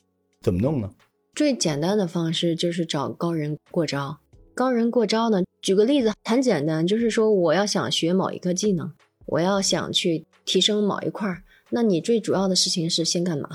[0.42, 0.88] 怎么弄呢？
[1.34, 4.16] 最简单的方式就是找高人过招。
[4.54, 8.92] 高人过招呢，举个例子，很简单，就是说我要想学某一个技能，
[9.26, 13.48] 我要想去提升某一块儿，那你最主要的事情是先干嘛？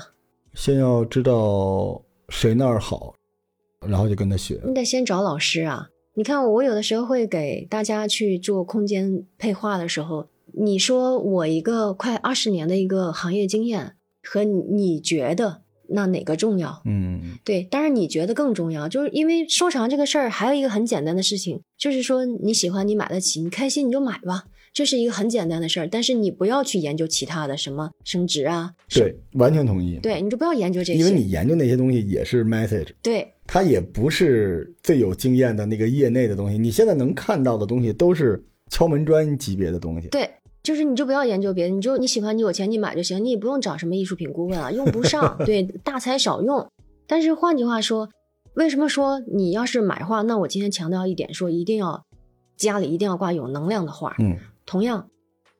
[0.54, 3.14] 先要知道谁那儿好，
[3.86, 4.60] 然后就跟他学。
[4.64, 5.88] 你得先找老师啊。
[6.16, 16.80] 你看，我有的时候会给大家去做空间配画的时候，你说我一个快二十年的一个行业经验和你你觉得那哪个重要？
[16.84, 24.44] 嗯对，当然你觉得更重要，就是因为收藏这个事儿，还有一个很简单的事情，就是说你喜欢，你买得起，你开心你就买吧，
[24.74, 25.88] 这是一个很简单的事儿。
[25.88, 29.98] 但是你不要去研究其他的什么升值啊，什对，完全同意。
[30.02, 30.98] 对，你就不要研究这些。
[30.98, 36.58] 因为你研究那些东西也是 message，对它也不是最有经验的那个业内的东西。
[36.58, 40.08] 你现在能看到的东西都是敲门砖级别的东西。
[40.08, 40.28] 对，
[40.62, 45.38] 就是你就不要研究别的，你就你喜欢，你有钱你买就行，你也不用找什么艺术品顾问啊，用不上。
[45.46, 46.66] 对，大材小用。
[47.06, 48.08] 但是换句话说，
[48.54, 52.04] 为什么说你要是买画，那我今天强调一点，说一定要
[52.56, 54.16] 家里一定要挂有能量的画。
[54.18, 54.36] 嗯
[54.66, 55.10] 同样，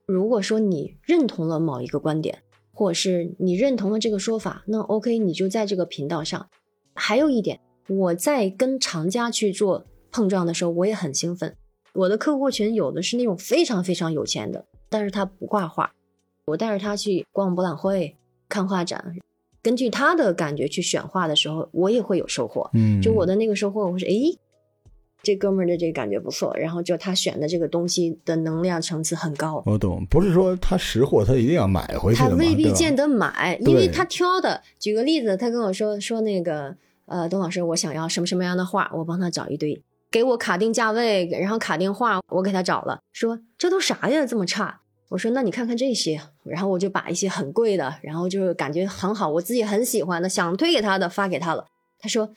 [0.07, 2.43] 如果说你认同了某一个观点，
[2.73, 6.49] 或者是你认同了这个说法，那 OK，你就在这个频道上。
[6.95, 11.57] 还有一点，我在跟厂家去做碰撞的时候，我也很兴奋。
[11.93, 15.93] 我的客户群有的是那种非常非常有钱的，但是他不挂画，
[16.47, 18.17] 我带着他去逛博览会、
[18.49, 19.17] 看画展，
[19.63, 22.69] 根据他的感觉去选画的时候，我也会有收获。
[22.75, 24.37] 嗯，就我的那个收获，我说诶，
[25.25, 34.63] 这哥们儿的这个感觉不错，然后就他选的这个东西的能量层次很高，我懂，不是说他识货他一定要买回去他未必见得买，因为他挑的。
[34.79, 44.81] 举个例子，他跟我说说那个呃，董老师，我想要什么什么样的画，我帮他找一堆，给我卡定价位，然后卡定画，我给他找了，说这都啥呀，这么差。
[45.11, 51.67] 我说那你看看这些，然后我就把一些很贵的，然后就是感觉很好，我自己很喜欢的，想推给他的发给他了。
[52.05, 52.29] 他说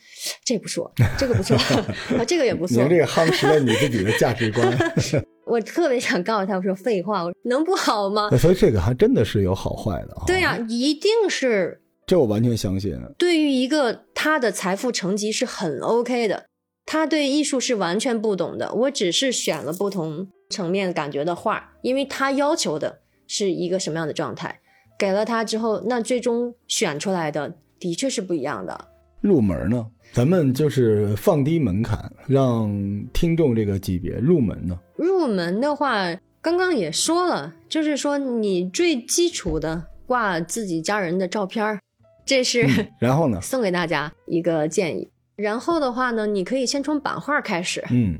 [0.45, 1.57] 这不错，这个不错，
[2.17, 2.87] 啊这个也不错您。
[2.87, 4.65] 这个夯实了你自己的价值观，
[5.45, 8.29] 我特别想告诉他，我说废话，我能不好吗？
[8.37, 10.23] 所以这个还真的是有好坏的哈。
[10.25, 12.97] 对呀、一定是这我完全相信。
[13.17, 16.45] 对于一个他的财富成绩是很 OK 的，
[16.85, 18.73] 他对艺术是完全不懂的。
[18.73, 24.61] 我只是选了不同层面感觉的画，因为他要求的是一个什么样的状态。
[24.97, 28.87] 给了他之后，那最终选出来的的确是不一样的。
[29.27, 29.85] 入门呢？
[30.13, 32.71] 咱们就是放低门槛，让
[33.13, 34.79] 听众这个级别入门呢。
[34.95, 41.79] 入门的话，刚刚也说了，就是说你最基础的挂自己家人的照片儿，
[42.25, 43.39] 这是、嗯然后呢？
[43.43, 45.09] 送给大家一个建议。
[45.35, 48.17] 然后的话呢，你可以先从版画开始，嗯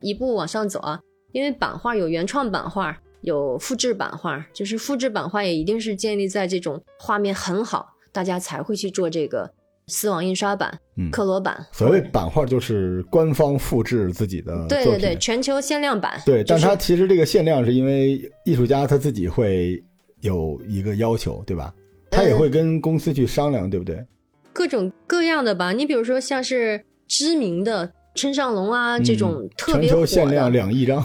[0.00, 1.00] 一步往上走啊。
[1.32, 9.50] 因为版画有原创版画，有复制版画，就是复制版画也一定是建立在这种画面很好，大家才会去做这个
[9.90, 11.66] 丝网印刷版、嗯，克罗版。
[11.72, 14.66] 所谓版画就是官方复制自己的。
[14.68, 16.18] 对对对，全球限量版。
[16.24, 19.82] 对，但就是它其实这个限量是因为艺术家他自己会
[20.20, 21.74] 有一个要求，对吧？
[22.10, 24.02] 他也嗯会跟公司去商量，对不对？
[24.52, 25.72] 各种各样的吧。
[25.72, 31.04] 你比如说像是知名的村上龙啊这种特别火球限量的，两亿张。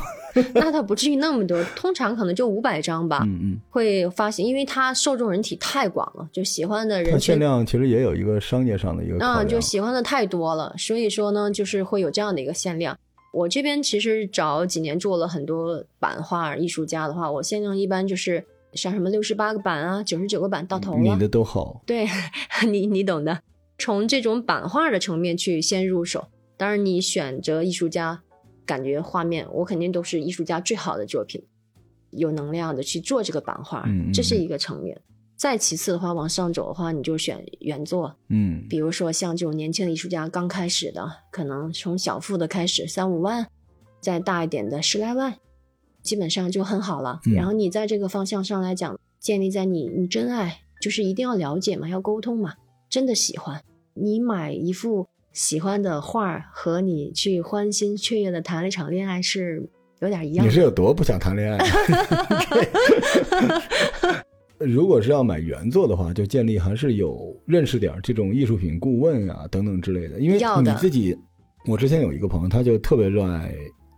[0.53, 3.21] 那它不至于那么多，通常可能就五百张吧。
[3.25, 9.47] 嗯嗯，会发行，因为它受众人体太广了，就喜欢的人群限量其实也有一个商业上的一个考啊，量。
[9.47, 12.97] 就喜欢的太多了，所以说呢，就是会有这样的一个限量。
[13.33, 20.99] 我这边其实早几年做了很多版画艺术家的话，我限量一般就是像什么六十八个版啊、九十九个版到头了。
[20.99, 21.81] 你的都好。
[21.85, 22.07] 对
[22.69, 23.41] 你你懂的，
[23.77, 26.27] 从这种版画的层面去先入手。
[26.57, 28.21] 当然，你选择艺术家，
[28.65, 31.41] 感觉画面我肯定都是艺术家最好的作品，
[32.11, 34.99] 有能量的去做这个版画，这是一个层面。
[35.35, 43.47] 再其次的话，往上走的话，你就选原作，嗯比如说像这种年轻的艺术家刚开始的，可能从小幅的开始三五万，
[43.99, 45.35] 再大一点的十来万，
[46.01, 47.19] 基本上就很好了。
[47.25, 52.53] 嗯然后你在这个方向上来讲，建立在你你真爱，就是一定要了解嘛，要沟通嘛，
[52.89, 53.61] 真的喜欢。
[53.93, 59.61] 你买一幅喜欢的画和你去欢欣雀跃的谈了一场恋爱是
[59.99, 60.49] 有点一样你。
[60.49, 61.67] 是有多不想谈恋爱？
[64.57, 71.13] 如果是要买原作的话，就建立还是有认识点这种艺术品顾问啊等等之类的，因为要你自己，
[71.67, 73.53] 我之前有一个朋友，他就特别热爱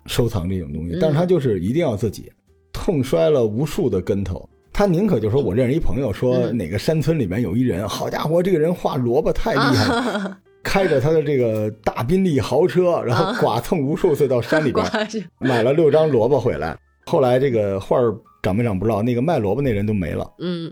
[0.08, 2.32] 收藏这种东西，嗯但是他就是一定要自己，
[2.74, 4.50] 痛摔了无数的跟头。
[4.74, 14.86] 他宁可就说，我认识一朋友，说嗯哪个山村里面有一人，好家伙，这个人画萝卜太厉害了， 开着他的这个大宾利豪车，然后剐蹭无数次到山里边，
[15.40, 16.78] 买了六张萝卜回来。
[17.06, 18.14] 后来这个画儿
[18.44, 20.30] 涨没涨不知道，那个卖萝卜那人都没了。
[20.40, 20.70] 嗯，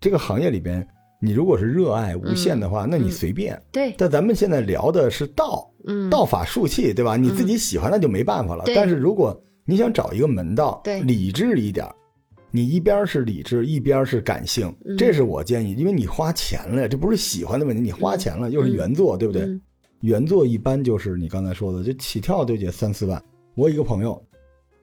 [0.00, 0.86] 这个行业里边，
[1.20, 3.60] 你如果是热爱无限的话，那你随便。
[3.70, 7.14] 对，但咱们现在聊的是道，嗯，道法术器，对吧？
[7.18, 8.64] 你自己喜欢那就没办法了。
[8.64, 11.94] 对但是如果你想找一个门道，对理智一点儿，
[12.54, 19.42] 你一边是理智，一边是感性，嗯这是我建议，因为你花钱了，这不是喜欢的问题，你花钱了，又是原作，对不对？
[19.42, 19.60] 嗯
[20.02, 23.20] 原作一般就是你刚才说的，就起跳就得三四万。
[23.56, 24.22] 我有一个朋友，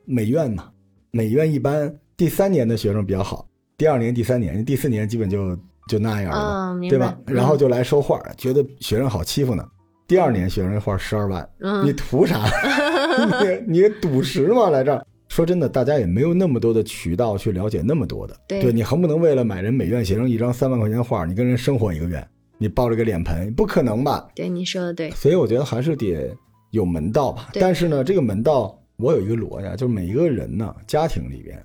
[0.04, 0.70] 美院嘛，
[1.12, 3.48] 美院一般第三年的学生比较好，
[3.78, 5.56] 第二年、第三年、第四年基本就
[5.88, 7.18] 就那样了对吧？
[7.28, 9.66] 嗯然后就来收画，觉得学生好欺负呢。
[10.08, 12.44] 第二年学生画十二万，嗯你图啥？
[13.68, 14.72] 你 你赌石吗？
[14.72, 15.06] 来这儿？
[15.32, 18.38] 说真的，大家也没有那么多的渠道去了解那么多的。
[18.50, 22.28] 对你横不能为了买人美院学生一张三万块钱的画，你跟人生活一个月，
[22.58, 24.30] 你抱着个脸盆，不可能吧？
[24.36, 26.36] 对你说的对，所以我觉得还是得
[26.72, 27.50] 有门道吧。
[27.54, 31.58] 但是呢，这个门道我有一个逻辑啊，就是每一个人呢，家庭里边，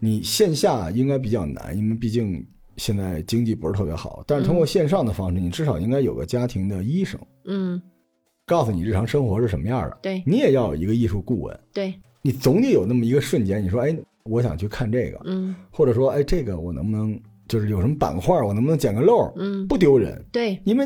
[0.00, 2.44] 你线下应该比较难，因为毕竟
[2.76, 4.24] 现在经济不是特别好。
[4.26, 7.80] 但是通过线上的方式，你至少应该有个家庭的医生，嗯，
[8.46, 9.96] 告诉你日常生活是什么样的。
[10.02, 11.94] 对你也要有一个艺术顾问，对，
[12.26, 17.16] 你总得有那么一个瞬间，你说，哎，我想去看这个，嗯或者说，哎，这个我能不能
[17.46, 20.20] 就是有什么版画，我能不能捡个漏，嗯，不丢人。
[20.32, 20.84] 对因为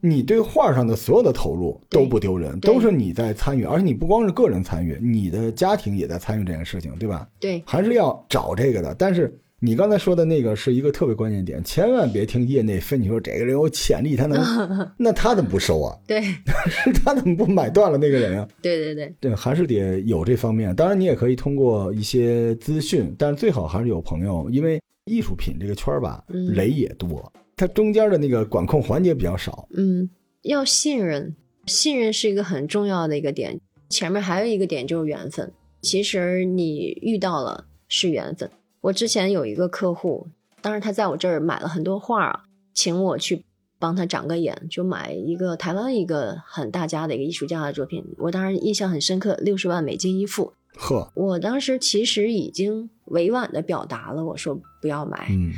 [0.00, 7.28] 你对画上的所有的投入都不丢人，都是你在参与，而且你不光是个人参与，你的家庭也在参与这件事情，对吧？
[7.38, 8.92] 对，还是要找这个的。
[8.96, 9.32] 但是
[9.62, 14.40] 你刚才说的那个是一个特别关键点，千万别听业内分析说这个人有潜力，他能，
[14.96, 15.94] 那他怎么不收啊？
[16.06, 16.22] 对
[16.66, 18.48] 是他怎么不买断了那个人啊？
[18.62, 20.74] 对对对，对，还是得有这方面。
[20.74, 29.68] 当然，你也可以通过一些资讯，但是最好还是有朋友，因为艺术品这个圈儿吧，嗯雷也多，它中间的那个管控环节比较少。
[29.74, 30.08] 嗯，
[30.42, 31.36] 要信任，
[31.66, 33.60] 信任是一个很重要的一个点。
[33.90, 35.52] 前面还有一个点就是缘分，
[35.82, 38.48] 其实你遇到了是缘分。
[38.82, 40.28] 我之前有一个客户，
[40.62, 43.44] 当时他在我这儿买了很多画啊，请我去
[43.78, 50.52] 帮他长个眼，就买一个台湾一个很大家的一个艺术家的作品，我当时印象很深刻，六十万美金一幅。
[50.76, 55.50] 呵，我当时其实已经委婉的表达了，我说不要买，嗯，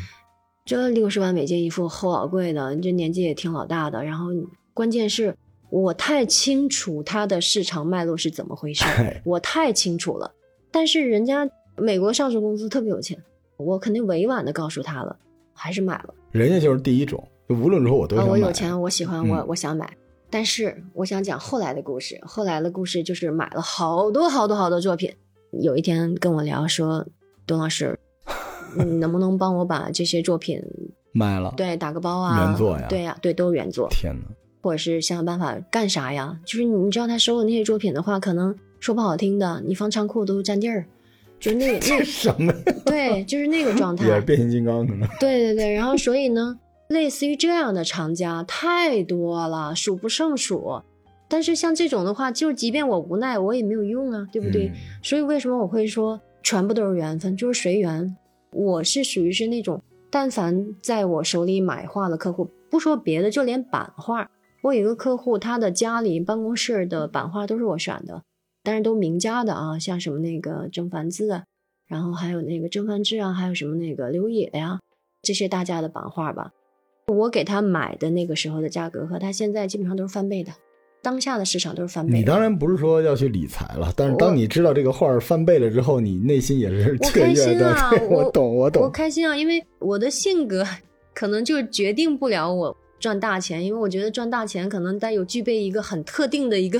[0.64, 4.02] 这六十万美金一副，齁老贵的，这年纪也挺老大的。
[4.02, 4.28] 然后
[4.74, 5.36] 关键是
[5.70, 10.34] 我太清楚它的市场脉络是怎么回事嗨，我太清楚了。
[10.72, 13.18] 但是人家美国上市公司特别有钱，
[13.56, 15.16] 我肯定委婉的告诉他了，
[15.52, 16.14] 还是买了。
[16.30, 18.32] 人家就是第一种，就无论如何我都啊，想买。
[18.32, 19.90] 我有钱，我喜欢，我嗯我想买。
[20.30, 25.12] 但是我想讲后来的故事，后来的故事就是买了好多好多好多作品。
[25.60, 27.06] 有一天跟我聊说，
[27.46, 27.98] 董老师，
[28.76, 30.62] 你能不能帮我把这些作品
[31.12, 32.46] 卖了，对打个包啊？
[32.46, 34.34] 原作呀对呀、对，都是原作，天哪！
[34.62, 36.40] 或者是想想办法干啥呀？
[36.46, 40.86] 就是你知道他收的那些作品的话，可能说不好听的，你放仓库都占地儿，
[41.43, 42.59] 就是那个那这什么呀？
[42.86, 44.07] 对，就是那个状态。
[44.07, 45.09] 也是变形金刚可能。
[45.18, 46.57] 对对对，然后所以呢，
[46.88, 50.80] 类似于这样的厂家太多了，数不胜数。
[51.28, 54.68] 但是像这种的话，就即便我无奈，我也没有用啊，对不对？
[54.68, 54.72] 嗯
[55.03, 58.16] 所以为什么我会说全部都是缘分，就是随缘。
[58.53, 59.82] 我是属于是那种，
[60.12, 64.30] 但凡在我手里买画的客户，不说别的，就连版画，
[64.62, 68.22] 我有一个客户，他的家里办公室的版画都是我选的，
[68.62, 71.44] 但是都名家的啊，像什么那个郑凡姿啊，
[71.88, 74.80] 然后还有那个郑凡志啊，还有什么那个刘野呀、
[75.22, 76.52] 这些大家的版画吧。
[77.08, 80.52] 我给他买的那个时候的价格和他现在基本上都是翻倍的，
[81.02, 82.18] 当下的市场都是翻倍的。
[82.18, 87.74] 你当然不是说要去理财了，但是当你知道这个画翻倍了之后，你内心也是我开雀跃的。
[87.74, 88.88] 心啊对我我懂，我我。
[88.88, 90.64] 开心啊，因为我的性格
[91.12, 96.78] 可能就决定不了我赚大钱，因为我觉得赚大钱可能得有具备一个很特定的一个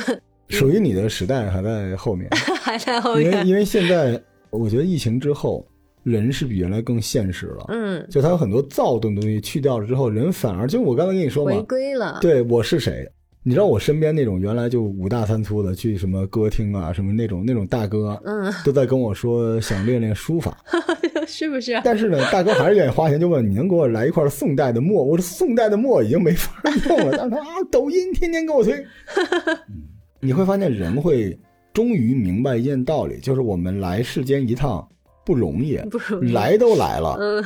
[0.49, 2.28] 属于你的时代还在后面，
[2.61, 3.24] 还在后面。
[3.24, 4.20] 因为因为现在
[4.51, 5.66] 我觉得疫情之后，
[6.03, 7.64] 人是比原来更现实了。
[7.68, 12.18] 嗯，就他有很多躁动的东西去掉了之后，人反而就我刚才跟你说回嘛，归了。
[12.20, 13.07] 对我是谁？
[13.45, 20.57] 你知道我身边那种原来就五大三粗的，去什么歌厅啊，什么那种那种大哥，嗯，都在跟我说想练练书法。
[21.26, 21.80] 是不是？
[21.82, 25.03] 但是呢，大哥还是愿意花钱，就问你能给我来一块宋代的墨？
[25.03, 26.53] 我说宋代的墨已经没法
[26.88, 27.16] 用了。
[27.16, 28.74] 但是他啊，抖音天天给我推。
[28.74, 29.82] 嗯
[30.25, 31.37] 你会发现人会
[31.75, 34.89] 终于明白一件道理，就是我们来世间一趟
[35.27, 36.33] 不容易，不容易。
[36.33, 37.16] 来都来了。
[37.18, 37.45] 嗯，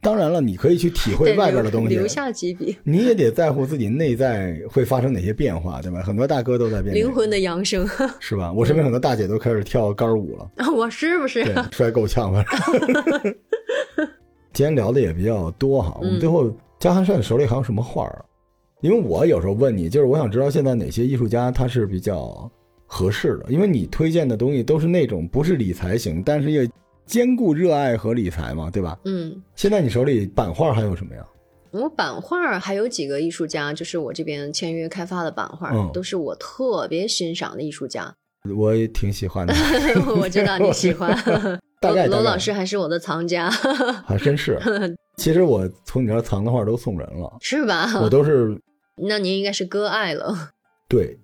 [0.00, 6.00] 当然了，你可以去体会外边的东西，留下几笔你也得在乎自己内在会发生哪些变化，对吧？
[6.00, 7.86] 很多大哥都在变，灵魂的扬升。
[8.18, 8.50] 是吧？
[8.50, 11.44] 我身边很多大姐都开始跳杆舞了，我是不是？
[11.44, 12.42] 对， 摔够呛了。
[14.54, 18.24] 今天聊的也比较多哈，我们最后嘉汉帅手里还有什么画儿啊？
[18.82, 22.50] 因为我有时候问你，就是我想知道现在哪些艺术家他是比较
[22.84, 26.68] 合适的，因为你推荐的东西都是那种不是理财型，但是又
[27.06, 28.98] 兼顾热爱和理财嘛，对吧？
[29.04, 31.24] 嗯，现在你手里版画还有什么呀？
[31.70, 38.12] 我版画还有几个艺术家，就是我这边签约开发的版画，嗯都是我特别欣赏的艺术家。
[38.56, 39.54] 我也挺喜欢的，
[40.20, 41.16] 我知道你喜欢。
[41.80, 43.48] 大概罗罗老师还是我的藏家，
[44.04, 44.60] 还真是。
[45.18, 47.88] 其实我从你这藏的画都送人了，是吧？
[48.02, 48.56] 我都是
[48.96, 50.50] 那您应该是割爱了。
[50.88, 51.18] 对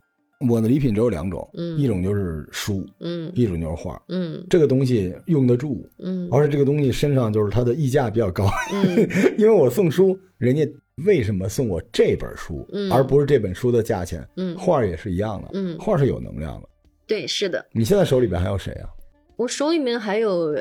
[0.49, 4.01] 我的礼品只有两种，嗯一种就是书，嗯一种就是画。
[4.09, 10.67] 嗯这个东西用得住，嗯而且这个东西身上就是它的溢价比较高，嗯 因为我送书，人家
[11.07, 14.27] 为什么送我这本书，嗯而不是这本书的价钱？
[14.37, 16.69] 嗯，画也是一样的，嗯画是有能量的。
[17.07, 17.67] 对，是的。
[17.73, 18.89] 你现在手里边还有谁啊？
[19.37, 20.55] 我手里面还有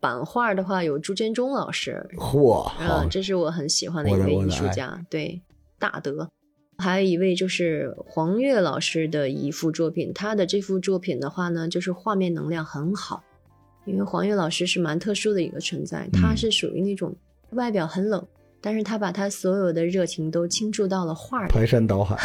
[0.00, 5.40] 版画的话，有朱建忠老师，嚯，啊，这是我很喜欢的一位艺术家，对，
[5.78, 6.30] 大德。
[6.78, 13.22] 还有一位就是黄月老师的一幅作品，他的这幅作品的话呢，就是画面能量很好，
[13.84, 17.14] 因为黄月老师是蛮特殊的一个存在，他嗯是属于那种
[17.50, 18.26] 外表很冷，
[18.60, 21.50] 但是他把他所有的热情都倾注到了画里。
[21.54, 22.16] 排山倒海。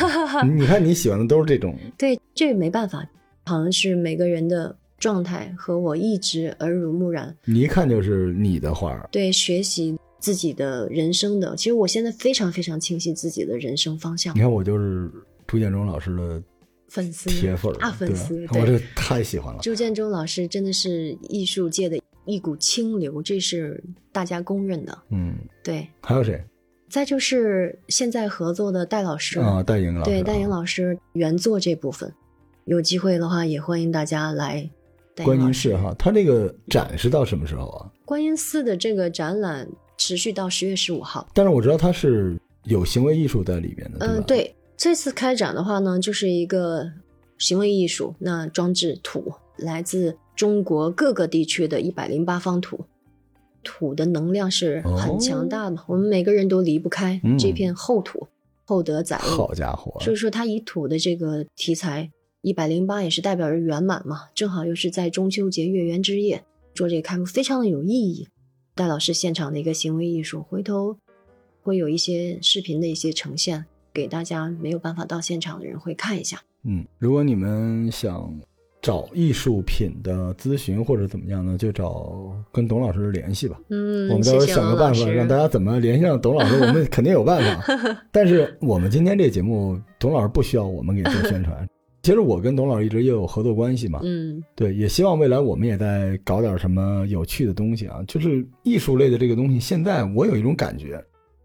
[0.47, 3.07] 你看你喜欢的都是这种， 对，这没办法，
[3.45, 9.07] 好像是每个人的状态和我一直耳濡目染，你一看就是你的画儿。
[9.11, 11.55] 对学习自己的人生的。
[11.55, 14.39] 其实我现在非常非常清晰自己的人生方向你。
[14.39, 15.11] 看我就是
[15.47, 16.41] 朱建忠老师的
[16.87, 19.59] 粉丝铁粉儿啊，粉丝我这太喜欢了。
[19.61, 24.97] 朱建忠老师真的是艺术界的一股清流，这是大家公认的。
[25.09, 26.43] 嗯，对，还有谁
[26.89, 29.61] 再就是现在合作的戴老师，啊？
[29.61, 32.11] 戴莹老师，对戴莹老师原作这部分，
[32.65, 34.67] 有机会的话也欢迎大家来
[35.23, 37.91] 观音寺哈，他这个展是到什么时候啊？
[38.05, 39.67] 观音寺的这个展览
[39.99, 41.27] 持续到十月十五号。
[41.35, 44.23] 但是我知道它是有行为艺术在里面的，嗯、吧？
[44.25, 46.89] 对，这次开展的话呢，就是一个
[47.37, 52.85] 行为艺术，那装置土来自中国各个地区的一百零八方土，
[53.61, 58.27] 土的能量是很强大的，我们每个人都离不开这片厚土，
[58.65, 59.29] 厚德载物。
[59.35, 62.09] 好家伙，所以说，它以土的这个题材，
[62.41, 66.43] 一百零八也是代表着圆满嘛，正好又是在中秋节月圆之夜
[66.73, 68.27] 做这个开幕，非常的有意义。
[68.79, 70.95] 戴老师现场的一个行为艺术，回头
[71.61, 76.39] 会有一些视频的一些呈现，给大家没有办法到现场的人会看一下。
[76.63, 78.33] 嗯，如果你们想
[78.81, 83.59] 找艺术品的咨询或者怎么样呢，就找跟董老师联系吧。
[83.69, 88.01] 嗯，我们到时候想个办法，让大家怎么联系上董老师，我们肯定有办法。
[88.13, 91.67] 但是我们今天这节目，董老师不需要我们给做宣传。
[92.09, 98.03] 其实我跟董老师一直也有合作关系嘛，嗯，对，也希望未来我们也在搞点什么有趣的东西啊。
[98.07, 100.99] 就是艺术类的这个东西，现在我有一种感觉，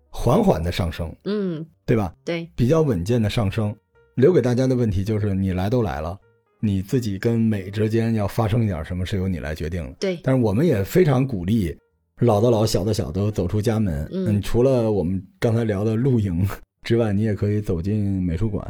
[0.08, 2.14] 缓缓的上升，嗯，对吧？
[2.24, 3.76] 对，比较稳健的上升。
[4.14, 6.18] 留给大家的问题就是，你来都来了，
[6.60, 9.96] 你自己跟美之间要发生一点什么，是由你来决定的。
[10.00, 11.76] 对，但是我们也非常鼓励，
[12.20, 14.08] 老的老，小的小，都走出家门。
[14.10, 16.42] 嗯，除了我们刚才聊的露营
[16.84, 18.66] 之外，你也可以走进美术馆。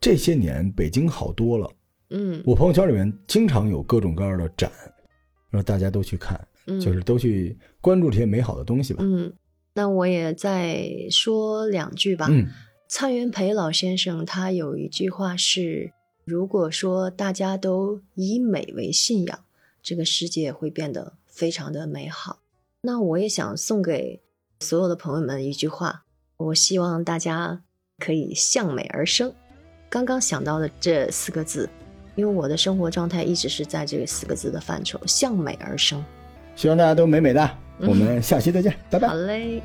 [0.00, 1.70] 这些年北京好多了。
[2.10, 4.70] 嗯，我朋友圈里面经常有各种各样的展，
[5.50, 6.40] 让大家都去看，
[6.80, 9.02] 就是都去关注这些美好的东西吧。
[9.04, 9.32] 嗯，
[9.74, 12.28] 那我也再说两句吧。
[12.30, 12.46] 嗯，
[12.88, 15.92] 蔡元培老先生他有一句话是：
[16.24, 19.44] 如果说大家都以美为信仰，
[19.82, 22.40] 这个世界会变得非常的美好。
[22.82, 24.22] 那我也想送给
[24.60, 26.04] 所有的朋友们一句话：
[26.38, 27.62] 我希望大家
[27.98, 29.34] 可以向美而生。
[29.88, 31.68] 刚刚想到的这四个字。
[32.16, 36.04] 因为我的生活状态一直是在这个四个字的范畴，向美而生。
[36.56, 37.48] 希望大家都美美的。
[37.78, 39.06] 我们下期再见，拜拜。
[39.06, 39.62] 好嘞。